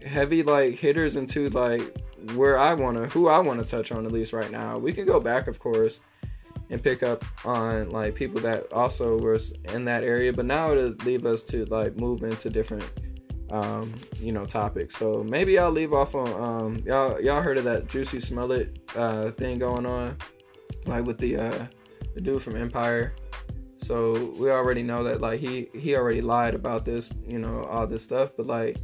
[0.04, 1.96] heavy like hitters into like
[2.34, 4.80] where I want to, who I want to touch on at least right now.
[4.80, 6.02] We can go back, of course,
[6.72, 10.96] and pick up on like people that also were in that area, but now it'll
[11.06, 12.86] leave us to like move into different,
[13.50, 14.92] um, you know, topic.
[14.92, 17.20] So maybe I'll leave off on um, y'all.
[17.22, 20.18] Y'all heard of that Jussie Smollett uh, thing going on,
[20.86, 21.68] like with the uh,
[22.14, 23.14] the dude from Empire.
[23.78, 27.88] So we already know that like he he already lied about this, you know, all
[27.88, 28.78] this stuff, but like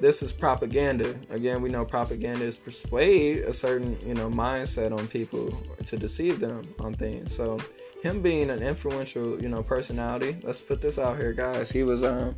[0.00, 1.18] this is propaganda.
[1.30, 5.50] Again, we know propaganda is persuade a certain, you know, mindset on people
[5.86, 7.34] to deceive them on things.
[7.34, 7.58] So
[8.02, 11.70] him being an influential, you know, personality, let's put this out here, guys.
[11.70, 12.36] He was um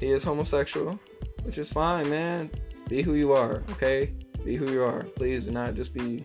[0.00, 0.98] he is homosexual,
[1.42, 2.50] which is fine, man.
[2.88, 4.14] Be who you are, okay?
[4.44, 5.04] Be who you are.
[5.16, 6.24] Please do not just be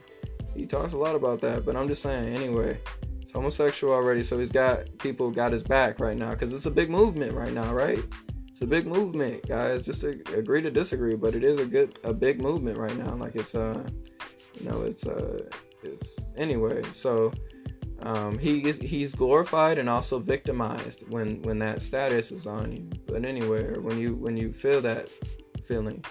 [0.55, 2.80] he talks a lot about that, but I'm just saying anyway.
[3.20, 6.72] He's homosexual already, so he's got people got his back right now because it's a
[6.72, 8.03] big movement right now, right?
[8.59, 9.86] it's a big movement, guys.
[9.86, 13.15] Just to agree to disagree, but it is a good a big movement right now.
[13.15, 13.88] Like it's uh,
[14.55, 15.49] you know, it's uh,
[15.82, 16.84] it's anyway.
[16.91, 17.32] So
[18.04, 22.89] um, he is, he's glorified and also victimized when when that status is on you.
[23.08, 25.10] But anyway, when you when you feel that
[25.66, 26.04] feeling.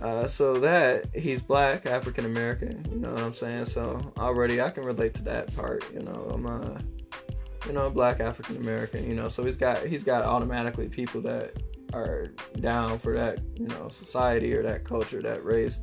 [0.00, 3.64] Uh, so that he's black, African American, you know what I'm saying?
[3.64, 6.30] So already I can relate to that part, you know.
[6.32, 6.78] I'm uh
[7.66, 11.62] you know, black African American, you know, so he's got he's got automatically people that
[11.92, 12.28] are
[12.60, 15.80] down for that, you know, society or that culture, that race,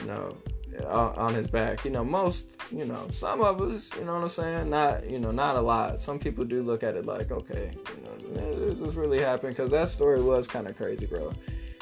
[0.00, 0.36] you know,
[0.86, 1.84] on his back.
[1.84, 4.70] You know, most, you know, some of us, you know what I'm saying?
[4.70, 6.00] Not, you know, not a lot.
[6.00, 9.56] Some people do look at it like, okay, you know, is this really happened?
[9.56, 11.32] Because that story was kind of crazy, bro.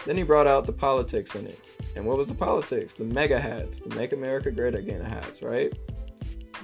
[0.06, 1.58] Then he brought out the politics in it.
[1.94, 2.94] And what was the politics?
[2.94, 5.72] The MAGA hats, the Make America Great Again hats, right?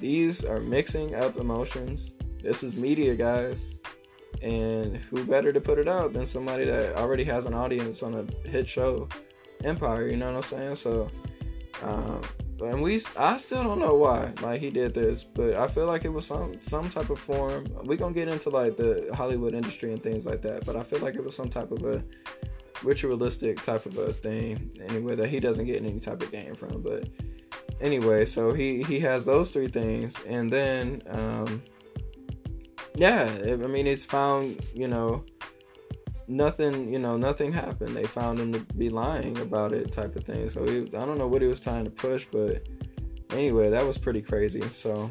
[0.00, 2.14] These are mixing up emotions.
[2.42, 3.80] This is media, guys.
[4.42, 8.14] And who better to put it out than somebody that already has an audience on
[8.14, 9.08] a hit show,
[9.64, 10.74] Empire, you know what I'm saying?
[10.76, 11.10] So,
[11.82, 12.22] um,
[12.60, 16.04] and we, I still don't know why, like he did this, but I feel like
[16.04, 17.66] it was some some type of form.
[17.84, 21.00] We gonna get into like the Hollywood industry and things like that, but I feel
[21.00, 22.02] like it was some type of a
[22.82, 26.82] ritualistic type of a thing anyway that he doesn't get any type of gain from.
[26.82, 27.08] But
[27.80, 31.62] anyway, so he he has those three things, and then um,
[32.94, 35.24] yeah, I mean it's found you know
[36.28, 37.96] nothing you know nothing happened.
[37.96, 40.48] They found him to be lying about it type of thing.
[40.48, 42.66] So he, I don't know what he was trying to push, but
[43.30, 44.62] anyway, that was pretty crazy.
[44.68, 45.10] So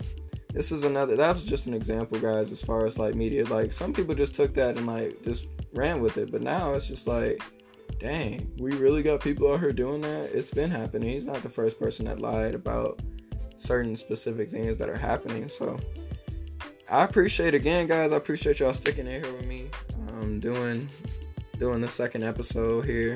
[0.54, 3.74] this is another that was just an example guys as far as like media like
[3.74, 7.08] some people just took that and like just ran with it but now it's just
[7.08, 7.42] like
[8.00, 10.32] dang, we really got people out here doing that.
[10.34, 11.10] It's been happening.
[11.10, 13.02] He's not the first person that lied about
[13.58, 15.50] certain specific things that are happening.
[15.50, 15.80] So
[16.90, 18.12] I appreciate again, guys.
[18.12, 19.70] I appreciate y'all sticking in here with me.
[20.40, 20.90] Doing
[21.58, 23.16] doing the second episode here.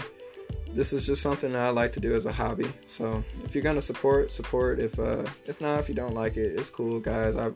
[0.74, 2.72] This is just something I like to do as a hobby.
[2.86, 4.80] So if you're gonna support, support.
[4.80, 7.36] If uh, if not, if you don't like it, it's cool, guys.
[7.36, 7.51] I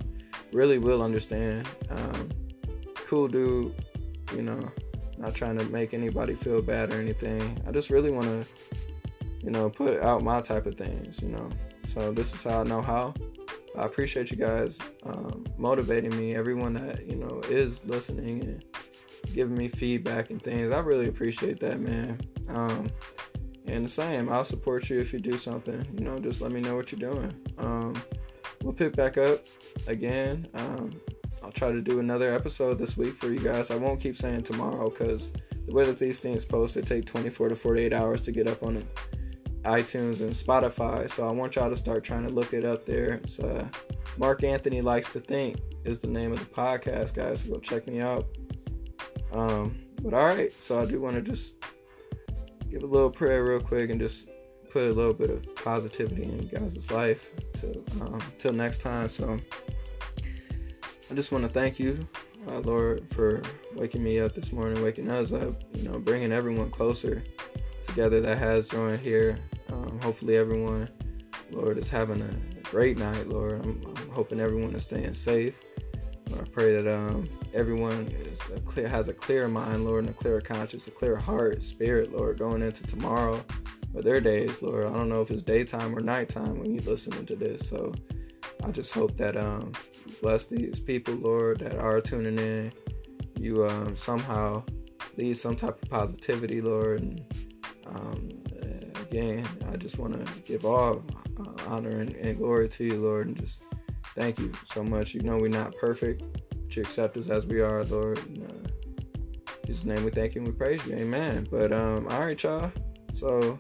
[0.51, 1.67] really will understand.
[1.89, 2.29] Um,
[3.07, 3.73] cool dude,
[4.35, 4.71] you know
[5.23, 7.57] not trying to make anybody feel bad or anything.
[7.65, 8.75] I just really want to,
[9.41, 11.49] you know, put out my type of things, you know.
[11.85, 13.13] So this is how I know how.
[13.77, 16.35] I appreciate you guys um, motivating me.
[16.35, 18.63] Everyone that you know is listening and
[19.33, 20.71] giving me feedback and things.
[20.71, 22.19] I really appreciate that, man.
[22.49, 22.89] Um,
[23.65, 25.85] and the same, I'll support you if you do something.
[25.97, 27.33] You know, just let me know what you're doing.
[27.57, 27.95] Um,
[28.61, 29.39] we'll pick back up
[29.87, 30.47] again.
[30.53, 30.99] Um,
[31.43, 33.71] I'll try to do another episode this week for you guys.
[33.71, 35.31] I won't keep saying tomorrow because
[35.65, 38.63] the way that these things post, they take 24 to 48 hours to get up
[38.63, 38.87] on
[39.63, 41.09] iTunes and Spotify.
[41.09, 43.15] So I want y'all to start trying to look it up there.
[43.15, 43.67] It's uh,
[44.17, 47.41] Mark Anthony Likes to Think is the name of the podcast, guys.
[47.41, 48.25] So go check me out.
[49.33, 51.53] Um, but all right, so I do want to just
[52.69, 54.29] give a little prayer real quick and just
[54.69, 59.07] put a little bit of positivity in you guys' life till um, till next time.
[59.07, 59.39] So
[61.09, 62.07] I just want to thank you,
[62.47, 63.41] uh, Lord, for
[63.75, 67.23] waking me up this morning, waking us up, you know, bringing everyone closer
[67.83, 69.37] together that has joined here.
[69.71, 70.89] Um, hopefully, everyone,
[71.51, 73.63] Lord, is having a great night, Lord.
[73.63, 75.55] I'm, I'm hoping everyone is staying safe.
[76.39, 78.13] I pray that um, everyone
[78.55, 82.11] a clear, has a clear mind, Lord, and a clear conscience, a clear heart, spirit,
[82.11, 83.43] Lord, going into tomorrow
[83.93, 84.87] or their days, Lord.
[84.87, 87.93] I don't know if it's daytime or nighttime when you're listening to this, so
[88.63, 89.73] I just hope that um,
[90.21, 92.71] bless these people, Lord, that are tuning in.
[93.37, 94.63] You um, somehow
[95.17, 97.01] lead some type of positivity, Lord.
[97.01, 97.21] And
[97.87, 98.29] um,
[99.01, 101.03] again, I just want to give all
[101.39, 103.61] uh, honor and, and, glory to you, Lord, and just
[104.15, 105.13] thank you so much.
[105.13, 108.19] You know we're not perfect, but you accept us as we are, Lord.
[108.19, 108.69] Uh,
[109.65, 110.95] Jesus' name we thank you and we praise you.
[110.95, 111.47] Amen.
[111.49, 112.71] But um, all right, y'all.
[113.11, 113.57] So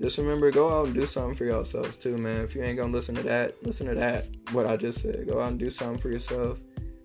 [0.00, 2.42] just remember go out and do something for yourselves too, man.
[2.42, 4.26] If you ain't gonna listen to that, listen to that.
[4.52, 5.26] What I just said.
[5.28, 6.58] Go out and do something for yourself.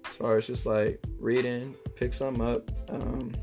[0.07, 3.33] As far as just like reading, pick something up, um,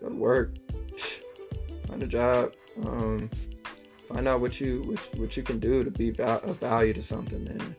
[0.00, 0.56] go to work,
[1.86, 2.52] find a job,
[2.84, 3.30] um,
[4.08, 7.44] find out what you what, what you can do to be val- value to something,
[7.44, 7.76] man.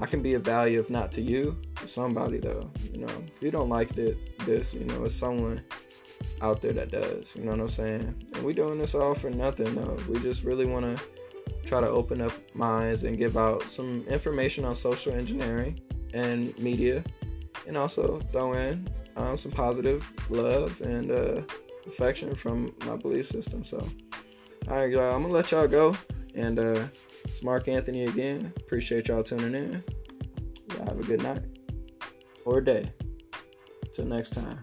[0.00, 2.70] I can be a value if not to you, to somebody though.
[2.92, 5.62] You know, if you don't like it, this, you know, it's someone
[6.40, 7.34] out there that does.
[7.36, 8.30] You know what I'm saying?
[8.34, 9.74] And we doing this all for nothing.
[9.74, 9.98] though.
[10.08, 11.04] We just really want to
[11.64, 15.80] try to open up minds and give out some information on social engineering
[16.12, 17.02] and media,
[17.66, 21.42] and also throw in um, some positive love and uh,
[21.86, 23.64] affection from my belief system.
[23.64, 23.78] So,
[24.68, 25.96] all right, y'all, I'm gonna let y'all go.
[26.34, 26.86] And uh,
[27.24, 28.52] it's Mark Anthony again.
[28.56, 29.84] Appreciate y'all tuning in.
[30.70, 31.42] Y'all have a good night
[32.44, 32.92] or day.
[33.92, 34.60] Till next time.